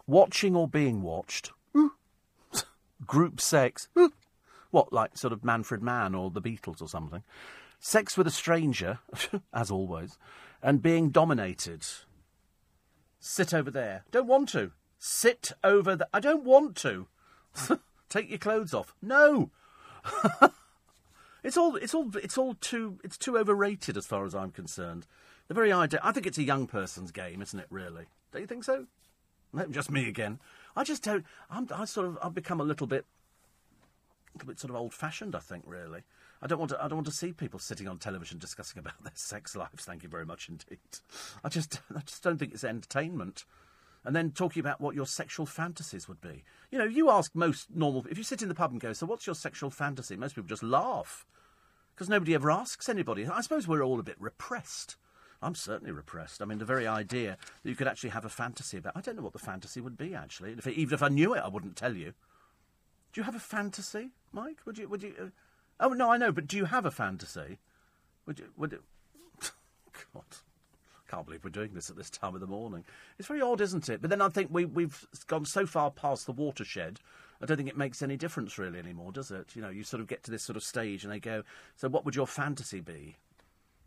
[0.06, 1.50] Watching or being watched?
[3.04, 3.88] Group sex?
[4.70, 7.24] what like sort of Manfred Mann or the Beatles or something?
[7.80, 9.00] Sex with a stranger,
[9.52, 10.18] as always,
[10.62, 11.86] and being dominated.
[13.18, 14.04] Sit over there.
[14.10, 14.72] Don't want to.
[14.98, 16.08] Sit over the.
[16.12, 17.06] I don't want to.
[18.08, 18.94] Take your clothes off.
[19.00, 19.50] No.
[21.44, 21.76] it's all.
[21.76, 22.10] It's all.
[22.16, 22.98] It's all too.
[23.04, 25.06] It's too overrated as far as I'm concerned.
[25.48, 26.00] The very idea.
[26.02, 27.66] I think it's a young person's game, isn't it?
[27.70, 28.06] Really?
[28.32, 28.86] Don't you think so?
[29.70, 30.38] Just me again.
[30.76, 31.24] I just don't.
[31.50, 32.18] I'm, I sort of.
[32.22, 33.04] I've become a little bit.
[34.34, 35.34] A little bit sort of old-fashioned.
[35.34, 36.02] I think really.
[36.42, 36.82] I don't want to.
[36.82, 39.84] I don't want to see people sitting on television discussing about their sex lives.
[39.84, 40.78] Thank you very much indeed.
[41.44, 41.80] I just.
[41.96, 43.44] I just don't think it's entertainment
[44.04, 46.42] and then talking about what your sexual fantasies would be.
[46.70, 48.06] You know, you ask most normal.
[48.10, 50.48] If you sit in the pub and go, "So, what's your sexual fantasy?" Most people
[50.48, 51.26] just laugh
[51.94, 53.26] because nobody ever asks anybody.
[53.26, 54.96] I suppose we're all a bit repressed.
[55.42, 56.42] I'm certainly repressed.
[56.42, 58.96] I mean, the very idea that you could actually have a fantasy about.
[58.96, 60.52] I don't know what the fantasy would be, actually.
[60.52, 62.12] If it, even if I knew it, I wouldn't tell you.
[63.12, 64.58] Do you have a fantasy, Mike?
[64.64, 64.88] Would you?
[64.88, 65.14] Would you?
[65.20, 65.26] Uh,
[65.80, 67.58] oh no, I know, but do you have a fantasy?
[68.26, 68.46] Would you?
[68.56, 68.82] Would it?
[70.14, 72.84] God, I can't believe we're doing this at this time of the morning.
[73.18, 74.00] It's very odd, isn't it?
[74.00, 77.00] But then I think we, we've gone so far past the watershed.
[77.42, 79.56] I don't think it makes any difference really anymore, does it?
[79.56, 81.42] You know, you sort of get to this sort of stage, and they go,
[81.76, 83.16] "So, what would your fantasy be?"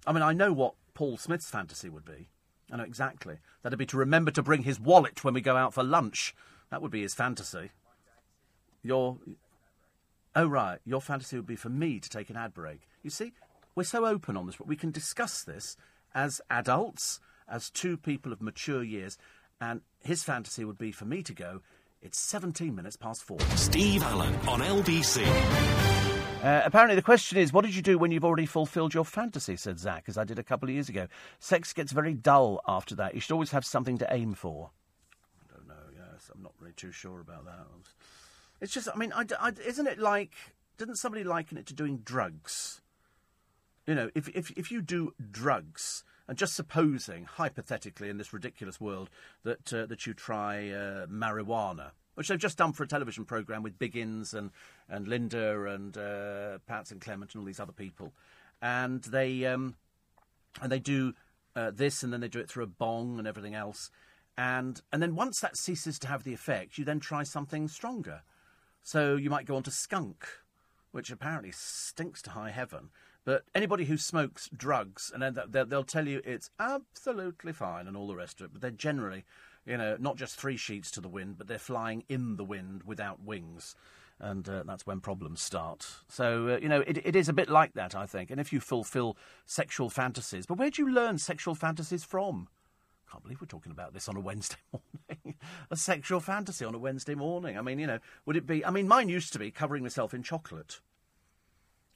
[0.05, 2.27] I mean, I know what Paul Smith's fantasy would be.
[2.71, 3.37] I know exactly.
[3.61, 6.35] That'd be to remember to bring his wallet when we go out for lunch.
[6.69, 7.71] That would be his fantasy.
[8.81, 9.17] Your.
[10.35, 10.79] Oh, right.
[10.85, 12.87] Your fantasy would be for me to take an ad break.
[13.03, 13.33] You see,
[13.75, 14.55] we're so open on this.
[14.55, 15.77] But we can discuss this
[16.15, 19.17] as adults, as two people of mature years,
[19.61, 21.61] and his fantasy would be for me to go.
[22.01, 23.39] It's 17 minutes past four.
[23.55, 25.23] Steve Allen on LBC.
[26.43, 29.55] Uh, apparently, the question is, what did you do when you've already fulfilled your fantasy?
[29.55, 31.07] said Zach, as I did a couple of years ago.
[31.39, 33.13] Sex gets very dull after that.
[33.13, 34.71] You should always have something to aim for.
[35.41, 36.29] I don't know, yes.
[36.35, 37.65] I'm not really too sure about that.
[38.63, 40.31] It's just, I mean, I, I, isn't it like,
[40.77, 42.81] didn't somebody liken it to doing drugs?
[43.85, 48.79] You know, if, if, if you do drugs, and just supposing, hypothetically, in this ridiculous
[48.79, 49.09] world,
[49.43, 53.63] that, uh, that you try uh, marijuana, which they've just done for a television programme
[53.63, 54.51] with Biggins and,
[54.87, 58.13] and Linda and uh, Pats and Clement and all these other people.
[58.61, 59.75] And they, um,
[60.61, 61.15] and they do
[61.57, 63.91] uh, this and then they do it through a bong and everything else.
[64.37, 68.21] And, and then once that ceases to have the effect, you then try something stronger.
[68.83, 70.27] So you might go on to skunk,
[70.91, 72.89] which apparently stinks to high heaven.
[73.25, 78.15] But anybody who smokes drugs, and they'll, tell you it's absolutely fine and all the
[78.15, 79.23] rest of it, but they're generally
[79.65, 82.83] you know, not just three sheets to the wind, but they're flying in the wind
[82.83, 83.75] without wings.
[84.19, 85.87] And uh, that's when problems start.
[86.07, 88.29] So, uh, you know, it, it is a bit like that, I think.
[88.29, 92.47] And if you fulfill sexual fantasies, but where do you learn sexual fantasies from?
[93.13, 95.35] Can't believe we're talking about this on a Wednesday morning.
[95.69, 97.59] a sexual fantasy on a Wednesday morning.
[97.59, 98.65] I mean, you know, would it be.
[98.65, 100.79] I mean, mine used to be covering myself in chocolate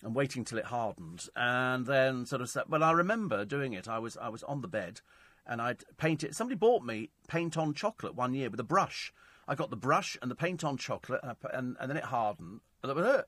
[0.04, 2.56] and waiting till it hardened, and then sort of.
[2.70, 3.88] Well, I remember doing it.
[3.88, 5.02] I was I was on the bed,
[5.48, 6.36] and I'd paint it.
[6.36, 9.12] Somebody bought me paint on chocolate one year with a brush.
[9.48, 12.04] I got the brush and the paint on chocolate, and, I, and, and then it
[12.04, 12.60] hardened.
[12.84, 13.26] And that was it.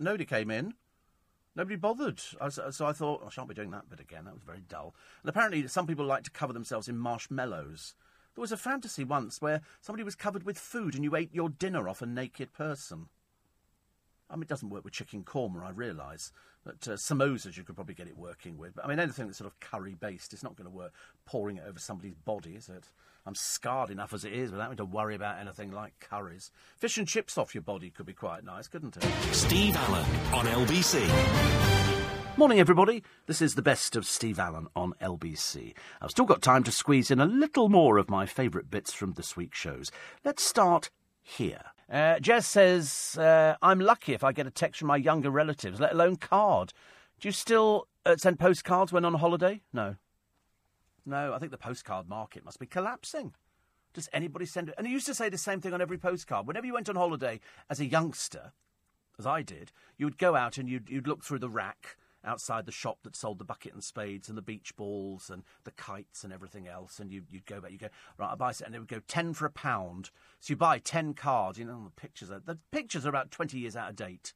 [0.00, 0.74] Nobody came in.
[1.58, 2.20] Nobody bothered.
[2.20, 4.26] So I thought, I shan't be doing that bit again.
[4.26, 4.94] That was very dull.
[5.22, 7.96] And apparently, some people like to cover themselves in marshmallows.
[8.36, 11.50] There was a fantasy once where somebody was covered with food and you ate your
[11.50, 13.08] dinner off a naked person.
[14.30, 16.30] I mean, it doesn't work with chicken korma, I realise.
[16.64, 18.76] But uh, samosas, you could probably get it working with.
[18.76, 20.92] But I mean, anything that's sort of curry based, it's not going to work
[21.26, 22.88] pouring it over somebody's body, is it?
[23.28, 26.50] I'm scarred enough as it is without having to worry about anything like curries.
[26.78, 29.04] Fish and chips off your body could be quite nice, couldn't it?
[29.34, 31.06] Steve Allen on LBC.
[32.38, 33.02] Morning, everybody.
[33.26, 35.74] This is the best of Steve Allen on LBC.
[36.00, 39.12] I've still got time to squeeze in a little more of my favourite bits from
[39.12, 39.90] this week's shows.
[40.24, 40.88] Let's start
[41.20, 41.64] here.
[41.92, 45.80] Uh, Jess says, uh, I'm lucky if I get a text from my younger relatives,
[45.80, 46.72] let alone card.
[47.20, 49.60] Do you still uh, send postcards when on holiday?
[49.70, 49.96] No.
[51.08, 53.32] No, I think the postcard market must be collapsing.
[53.94, 54.74] Does anybody send it?
[54.76, 56.46] And I used to say the same thing on every postcard.
[56.46, 57.40] Whenever you went on holiday
[57.70, 58.52] as a youngster,
[59.18, 62.66] as I did, you would go out and you'd, you'd look through the rack outside
[62.66, 66.24] the shop that sold the bucket and spades and the beach balls and the kites
[66.24, 67.00] and everything else.
[67.00, 69.00] And you, would go back, you'd go, right, I buy it, and it would go
[69.08, 70.10] 10 for a pound.
[70.40, 73.58] So you buy 10 cards, you know, the pictures are, the pictures are about 20
[73.58, 74.34] years out of date.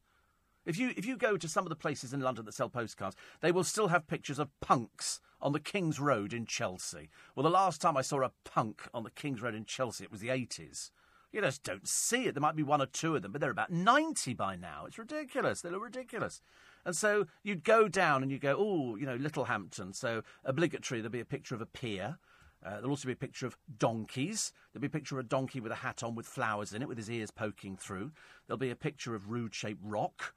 [0.64, 3.16] If you, if you go to some of the places in London that sell postcards,
[3.40, 7.10] they will still have pictures of punks on the King's Road in Chelsea.
[7.34, 10.12] Well, the last time I saw a punk on the King's Road in Chelsea, it
[10.12, 10.90] was the 80s.
[11.32, 12.34] You just don't see it.
[12.34, 14.84] There might be one or two of them, but they're about 90 by now.
[14.86, 15.62] It's ridiculous.
[15.62, 16.42] They look ridiculous.
[16.84, 19.94] And so you'd go down and you go, oh, you know, Littlehampton.
[19.94, 22.18] So obligatory, there'll be a picture of a pier.
[22.64, 24.52] Uh, there'll also be a picture of donkeys.
[24.72, 26.88] There'll be a picture of a donkey with a hat on with flowers in it,
[26.88, 28.12] with his ears poking through.
[28.46, 30.34] There'll be a picture of rude shaped rock.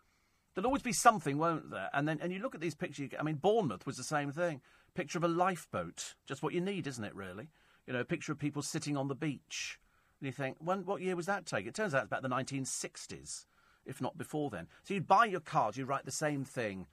[0.56, 1.89] There'll always be something, won't there?
[1.94, 3.10] And then, and you look at these pictures.
[3.20, 4.62] I mean, Bournemouth was the same thing.
[4.94, 7.13] Picture of a lifeboat, just what you need, isn't it?
[7.13, 7.50] Really,
[7.86, 9.78] you know, a picture of people sitting on the beach.
[10.22, 11.68] And you think, when, what year was that taken?
[11.68, 13.45] It turns out it's about the 1960s
[13.86, 14.68] if not before then.
[14.84, 16.88] So you'd buy your card, you write the same thing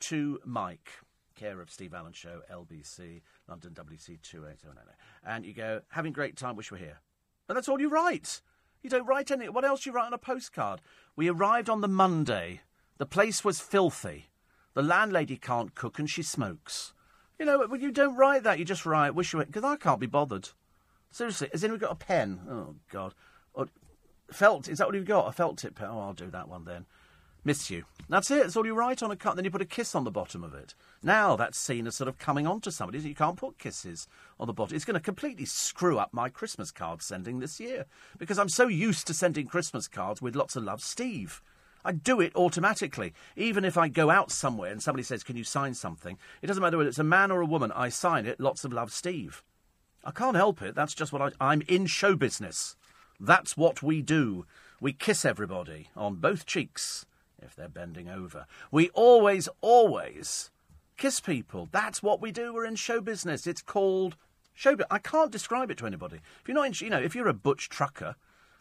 [0.00, 0.90] to Mike,
[1.34, 4.92] care of Steve Allen Show, LBC, London WC 28090.
[5.24, 7.00] And you go, having great time, wish we're here.
[7.48, 8.40] And that's all you write.
[8.82, 9.52] You don't write anything.
[9.52, 10.80] What else you write on a postcard?
[11.16, 12.60] We arrived on the Monday.
[12.98, 14.26] The place was filthy.
[14.74, 16.92] The landlady can't cook and she smokes.
[17.38, 18.58] You know, you don't write that.
[18.58, 20.50] You just write, wish you because I can't be bothered.
[21.10, 22.40] Seriously, has anyone got a pen?
[22.48, 23.14] Oh, God.
[23.54, 23.68] Or,
[24.32, 25.28] Felt, is that what you've got?
[25.28, 25.88] A felt tip pen?
[25.90, 26.86] Oh, I'll do that one then.
[27.44, 27.84] Miss you.
[28.08, 28.42] That's it.
[28.42, 29.38] That's all you write on a card.
[29.38, 30.74] Then you put a kiss on the bottom of it.
[31.00, 32.98] Now that's seen as sort of coming on to somebody.
[32.98, 34.08] You can't put kisses
[34.40, 34.74] on the bottom.
[34.74, 37.86] It's going to completely screw up my Christmas card sending this year
[38.18, 41.40] because I'm so used to sending Christmas cards with lots of love, Steve.
[41.86, 43.14] I do it automatically.
[43.36, 46.18] Even if I go out somewhere and somebody says, Can you sign something?
[46.42, 48.40] It doesn't matter whether it's a man or a woman, I sign it.
[48.40, 49.44] Lots of love, Steve.
[50.04, 50.74] I can't help it.
[50.74, 52.76] That's just what I, I'm in show business.
[53.20, 54.46] That's what we do.
[54.80, 57.06] We kiss everybody on both cheeks
[57.40, 58.46] if they're bending over.
[58.72, 60.50] We always, always
[60.96, 61.68] kiss people.
[61.70, 62.52] That's what we do.
[62.52, 63.46] We're in show business.
[63.46, 64.16] It's called
[64.54, 64.76] show.
[64.90, 66.16] I can't describe it to anybody.
[66.16, 68.16] If you're not, in, you know, if you're a butch trucker,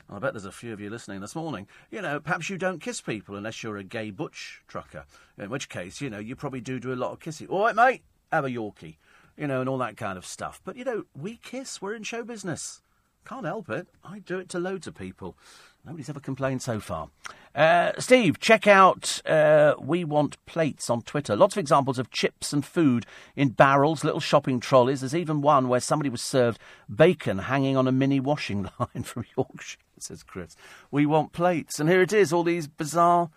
[0.09, 1.67] I bet there's a few of you listening this morning.
[1.89, 5.05] You know, perhaps you don't kiss people unless you're a gay butch trucker.
[5.37, 7.47] In which case, you know, you probably do do a lot of kissing.
[7.47, 8.97] All right, mate, have a Yorkie,
[9.35, 10.61] you know, and all that kind of stuff.
[10.63, 11.81] But you know, we kiss.
[11.81, 12.81] We're in show business.
[13.25, 13.87] Can't help it.
[14.03, 15.35] I do it to loads of people.
[15.83, 17.09] Nobody's ever complained so far.
[17.55, 21.35] Uh, Steve, check out uh, We Want Plates on Twitter.
[21.35, 25.01] Lots of examples of chips and food in barrels, little shopping trolleys.
[25.01, 26.59] There's even one where somebody was served
[26.93, 30.55] bacon hanging on a mini washing line from Yorkshire, says Chris.
[30.91, 31.79] We Want Plates.
[31.79, 33.29] And here it is, all these bizarre.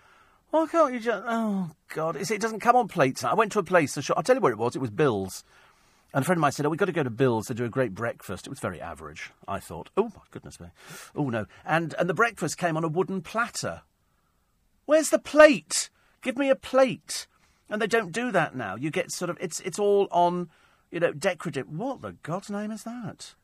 [0.51, 1.23] Why can't you just.
[1.27, 2.17] Oh, God.
[2.17, 3.23] It doesn't come on plates.
[3.23, 4.17] I went to a place, a shop.
[4.17, 4.75] I'll tell you where it was.
[4.75, 5.45] It was Bill's.
[6.15, 7.47] And a friend of mine said, Oh, we've got to go to Bill's.
[7.47, 8.47] They do a great breakfast.
[8.47, 9.91] It was very average, I thought.
[9.97, 10.69] Oh, my goodness me.
[11.15, 11.47] Oh, no.
[11.67, 13.83] And, and the breakfast came on a wooden platter.
[14.87, 15.91] Where's the plate?
[16.23, 17.27] Give me a plate.
[17.69, 18.75] And they don't do that now.
[18.75, 20.49] You get sort of, it's, it's all on,
[20.91, 21.69] you know, decorative.
[21.69, 23.35] What the God's name is that?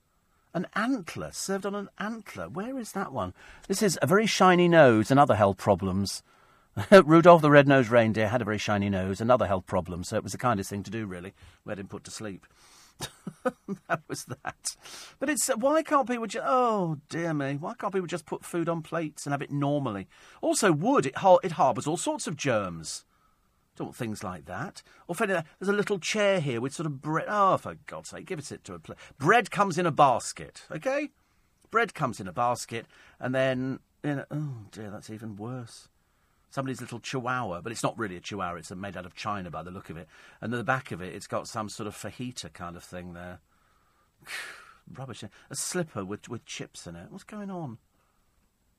[0.55, 2.49] An antler, served on an antler.
[2.49, 3.35] Where is that one?
[3.67, 6.23] This is a very shiny nose and other health problems.
[6.91, 10.23] Rudolph the red-nosed reindeer had a very shiny nose and other health problems, so it
[10.23, 11.33] was the kindest thing to do, really.
[11.65, 12.47] We had him put to sleep.
[13.89, 14.77] that was that.
[15.19, 16.47] But it's uh, why can't people just?
[16.47, 17.57] Oh dear me!
[17.57, 20.07] Why can't people just put food on plates and have it normally?
[20.41, 23.05] Also, wood it har- it harbours all sorts of germs.
[23.77, 24.83] Don't want things like that.
[25.09, 27.27] Or there's a little chair here with sort of bread.
[27.29, 28.99] Oh, for God's sake, give it to a plate.
[29.18, 31.11] Bread comes in a basket, okay?
[31.70, 32.87] Bread comes in a basket,
[33.18, 35.89] and then you know, oh dear, that's even worse
[36.55, 39.62] somebody's little chihuahua, but it's not really a chihuahua, it's made out of china by
[39.64, 40.07] the look of it.
[40.41, 43.12] And at the back of it, it's got some sort of fajita kind of thing
[43.12, 43.41] there.
[44.97, 45.25] Rubbish.
[45.25, 47.11] A slipper with, with chips in it.
[47.11, 47.79] What's going on?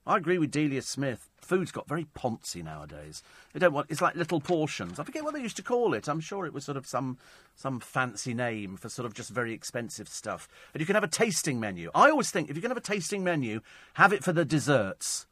[0.07, 1.29] I agree with Delia Smith.
[1.41, 3.23] Food's got very poncy nowadays.
[3.53, 3.89] They don't want.
[3.89, 4.99] It's like little portions.
[4.99, 6.07] I forget what they used to call it.
[6.07, 7.17] I'm sure it was sort of some
[7.55, 10.47] some fancy name for sort of just very expensive stuff.
[10.73, 11.89] And you can have a tasting menu.
[11.95, 13.61] I always think if you can have a tasting menu,
[13.93, 15.27] have it for the desserts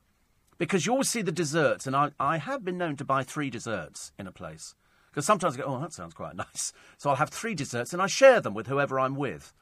[0.58, 3.50] because you always see the desserts, and I, I have been known to buy three
[3.50, 4.76] desserts in a place.
[5.12, 6.74] Because sometimes I go, oh, that sounds quite nice.
[6.98, 9.54] So I'll have three desserts, and I share them with whoever I'm with,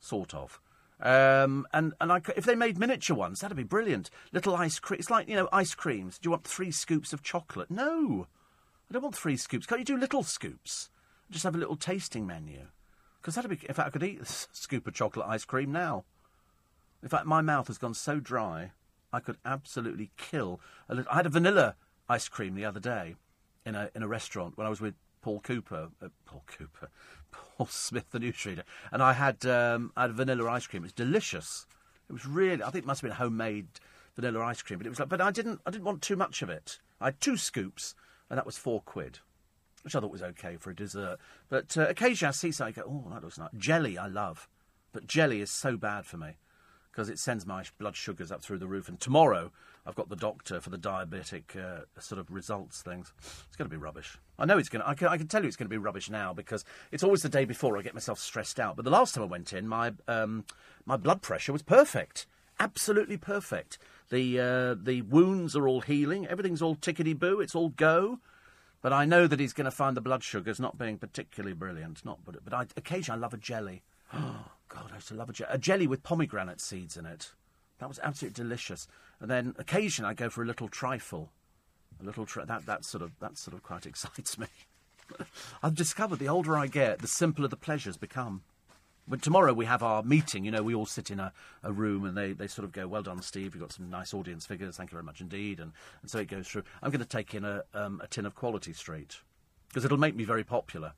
[0.00, 0.60] sort of.
[1.02, 4.10] Um, and and I, if they made miniature ones, that'd be brilliant.
[4.32, 4.98] Little ice cream.
[5.00, 6.18] It's like, you know, ice creams.
[6.18, 7.70] Do you want three scoops of chocolate?
[7.70, 8.26] No.
[8.88, 9.66] I don't want three scoops.
[9.66, 10.90] Can't you do little scoops?
[11.30, 12.66] Just have a little tasting menu.
[13.20, 13.66] Because that'd be.
[13.66, 16.04] In fact, I could eat a scoop of chocolate ice cream now.
[17.02, 18.72] In fact, my mouth has gone so dry.
[19.12, 21.10] I could absolutely kill a little.
[21.10, 21.76] I had a vanilla
[22.08, 23.16] ice cream the other day
[23.64, 25.88] in a in a restaurant when I was with Paul Cooper.
[26.02, 26.90] Uh, Paul Cooper,
[27.30, 28.62] Paul Smith, the newsreader,
[28.92, 30.82] and I had um, I had vanilla ice cream.
[30.82, 31.66] It was delicious.
[32.08, 32.62] It was really.
[32.62, 33.68] I think it must have been homemade
[34.16, 35.08] vanilla ice cream, but it was like.
[35.08, 35.60] But I didn't.
[35.66, 36.78] I didn't want too much of it.
[37.00, 37.94] I had two scoops,
[38.28, 39.20] and that was four quid.
[39.82, 41.18] Which I thought was okay for a dessert.
[41.48, 43.48] But uh, occasionally I see something, I go, oh, that looks nice.
[43.56, 44.46] Jelly, I love.
[44.92, 46.36] But jelly is so bad for me
[46.90, 48.88] because it sends my blood sugars up through the roof.
[48.88, 49.52] And tomorrow
[49.86, 53.12] I've got the doctor for the diabetic uh, sort of results things.
[53.18, 54.18] It's going to be rubbish.
[54.38, 54.88] I know it's going to.
[54.88, 57.22] I can, I can tell you it's going to be rubbish now because it's always
[57.22, 58.76] the day before I get myself stressed out.
[58.76, 60.44] But the last time I went in, my um,
[60.84, 62.26] my blood pressure was perfect,
[62.58, 63.78] absolutely perfect.
[64.10, 66.26] The uh, the wounds are all healing.
[66.26, 67.40] Everything's all tickety boo.
[67.40, 68.20] It's all go.
[68.82, 72.04] But I know that he's going to find the blood sugars not being particularly brilliant.
[72.04, 73.82] Not, but, but I, occasionally I love a jelly.
[74.12, 77.32] Oh God, I used to love a, je- a jelly with pomegranate seeds in it.
[77.78, 78.86] That was absolutely delicious.
[79.20, 81.30] And then occasionally I go for a little trifle.
[82.00, 84.46] A little tri- that that sort of that sort of quite excites me.
[85.62, 88.42] I've discovered the older I get, the simpler the pleasures become.
[89.08, 90.44] But tomorrow we have our meeting.
[90.44, 91.32] You know, we all sit in a,
[91.64, 93.54] a room and they, they sort of go, "Well done, Steve.
[93.54, 94.76] You've got some nice audience figures.
[94.76, 96.62] Thank you very much indeed." And, and so it goes through.
[96.82, 99.20] I'm going to take in a um, a tin of Quality Street
[99.68, 100.92] because it'll make me very popular.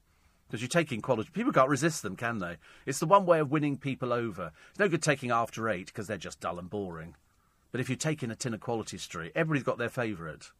[0.47, 1.31] Because you're taking quality.
[1.33, 2.57] People can't resist them, can they?
[2.85, 4.53] It's the one way of winning people over.
[4.71, 7.15] It's no good taking after eight because they're just dull and boring.
[7.73, 10.51] But if you take in a tin of Quality Street, everybody's got their favourite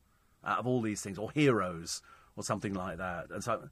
[0.45, 2.03] out of all these things, or heroes,
[2.37, 3.27] or something like that.
[3.31, 3.69] And so,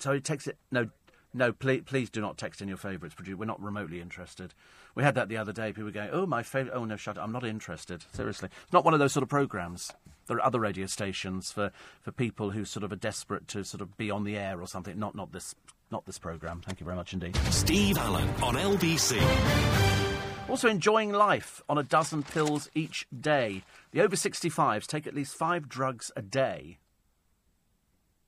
[0.00, 0.56] so it takes it.
[0.72, 0.88] No,
[1.32, 3.14] No, please, please do not text in your favourites.
[3.18, 4.54] We're not remotely interested.
[4.96, 5.68] We had that the other day.
[5.68, 7.22] People were going, "Oh, my favourite." Oh no, shut up!
[7.22, 8.04] I'm not interested.
[8.12, 9.92] Seriously, it's not one of those sort of programmes.
[10.26, 11.70] There are other radio stations for,
[12.02, 14.66] for people who sort of are desperate to sort of be on the air or
[14.66, 14.98] something.
[14.98, 15.54] Not not this
[15.92, 16.62] not this programme.
[16.66, 17.36] Thank you very much indeed.
[17.50, 20.09] Steve Allen on LBC.
[20.50, 23.62] Also enjoying life on a dozen pills each day.
[23.92, 26.78] The over 65s take at least five drugs a day.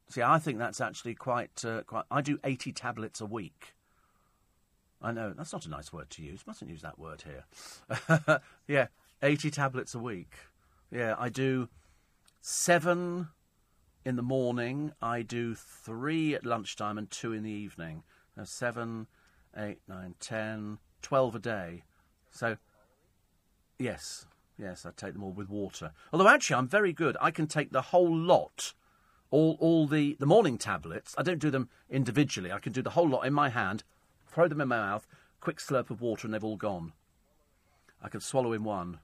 [0.09, 2.05] See, I think that's actually quite, uh, quite.
[2.11, 3.75] I do 80 tablets a week.
[5.01, 6.47] I know, that's not a nice word to use.
[6.47, 8.41] Mustn't use that word here.
[8.69, 8.87] yeah,
[9.21, 10.35] 80 tablets a week.
[10.93, 11.69] Yeah, I do
[12.41, 13.31] seven
[14.05, 14.93] in the morning.
[15.03, 18.05] I do three at lunchtime and two in the evening.
[18.37, 19.09] That's seven,
[19.57, 21.83] eight, nine, ten, twelve a day.
[22.33, 22.57] So,
[23.79, 24.27] yes,
[24.59, 25.93] yes, I take them all with water.
[26.13, 27.17] Although actually, I'm very good.
[27.21, 28.73] I can take the whole lot,
[29.31, 31.15] all all the the morning tablets.
[31.17, 32.51] I don't do them individually.
[32.51, 33.85] I can do the whole lot in my hand,
[34.27, 35.07] throw them in my mouth,
[35.41, 36.93] quick slurp of water, and they've all gone.
[38.03, 38.99] I can swallow in one,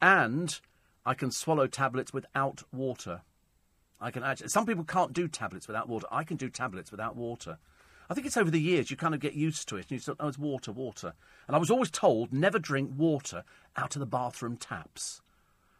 [0.00, 0.58] and
[1.04, 3.22] I can swallow tablets without water.
[4.00, 4.48] I can actually.
[4.48, 6.06] Some people can't do tablets without water.
[6.10, 7.58] I can do tablets without water.
[8.10, 9.98] I think it's over the years you kind of get used to it and you
[10.00, 11.14] say, oh, it's water, water.
[11.46, 13.44] And I was always told never drink water
[13.76, 15.22] out of the bathroom taps.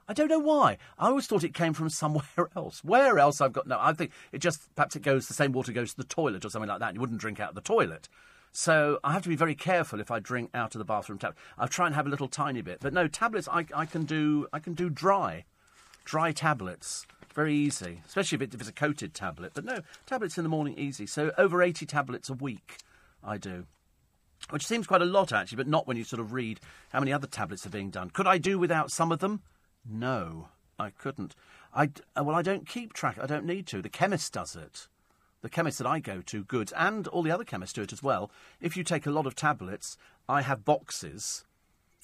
[0.08, 0.78] I don't know why.
[0.96, 2.84] I always thought it came from somewhere else.
[2.84, 3.78] Where else I've got no.
[3.80, 6.50] I think it just perhaps it goes the same water goes to the toilet or
[6.50, 6.90] something like that.
[6.90, 8.08] And you wouldn't drink out of the toilet.
[8.52, 11.36] So I have to be very careful if I drink out of the bathroom tap.
[11.58, 12.78] I'll try and have a little tiny bit.
[12.80, 15.46] But no, tablets I, I can do I can do dry.
[16.04, 17.06] Dry tablets.
[17.40, 19.52] Very easy, especially if, it, if it's a coated tablet.
[19.54, 21.06] But no, tablets in the morning, easy.
[21.06, 22.76] So over 80 tablets a week,
[23.24, 23.64] I do.
[24.50, 26.60] Which seems quite a lot, actually, but not when you sort of read
[26.90, 28.10] how many other tablets are being done.
[28.10, 29.40] Could I do without some of them?
[29.90, 31.34] No, I couldn't.
[31.72, 33.16] I, uh, well, I don't keep track.
[33.18, 33.80] I don't need to.
[33.80, 34.86] The chemist does it.
[35.40, 38.02] The chemist that I go to, Goods, and all the other chemists do it as
[38.02, 38.30] well.
[38.60, 39.96] If you take a lot of tablets,
[40.28, 41.46] I have boxes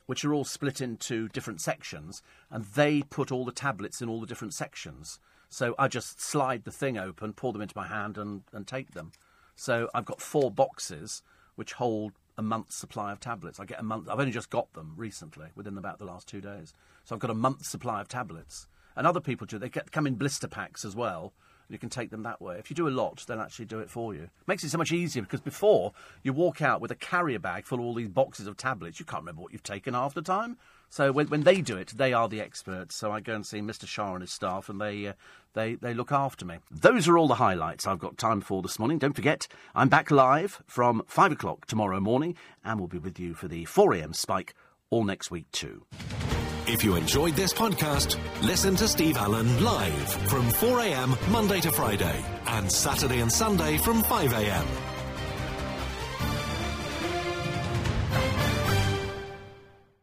[0.06, 4.20] which are all split into different sections, and they put all the tablets in all
[4.20, 5.18] the different sections.
[5.48, 8.92] So I just slide the thing open, pour them into my hand, and, and take
[8.92, 9.12] them.
[9.54, 11.22] So I've got four boxes
[11.54, 13.58] which hold a month's supply of tablets.
[13.58, 14.08] I get a month.
[14.08, 16.74] I've only just got them recently, within about the last two days.
[17.04, 18.66] So I've got a month's supply of tablets.
[18.94, 19.58] And other people do.
[19.58, 21.32] They get, come in blister packs as well,
[21.68, 22.58] you can take them that way.
[22.58, 24.30] If you do a lot, they'll actually do it for you.
[24.46, 25.92] Makes it so much easier because before
[26.22, 29.06] you walk out with a carrier bag full of all these boxes of tablets, you
[29.06, 30.56] can't remember what you've taken half the time.
[30.88, 32.94] So when, when they do it, they are the experts.
[32.94, 33.86] So I go and see Mr.
[33.86, 35.12] Shah and his staff, and they uh,
[35.54, 36.58] they they look after me.
[36.70, 38.98] Those are all the highlights I've got time for this morning.
[38.98, 43.34] Don't forget, I'm back live from five o'clock tomorrow morning, and we'll be with you
[43.34, 44.12] for the four a.m.
[44.12, 44.54] spike
[44.90, 45.84] all next week too.
[46.68, 52.24] If you enjoyed this podcast, listen to Steve Allen live from 4am Monday to Friday
[52.48, 54.95] and Saturday and Sunday from 5am.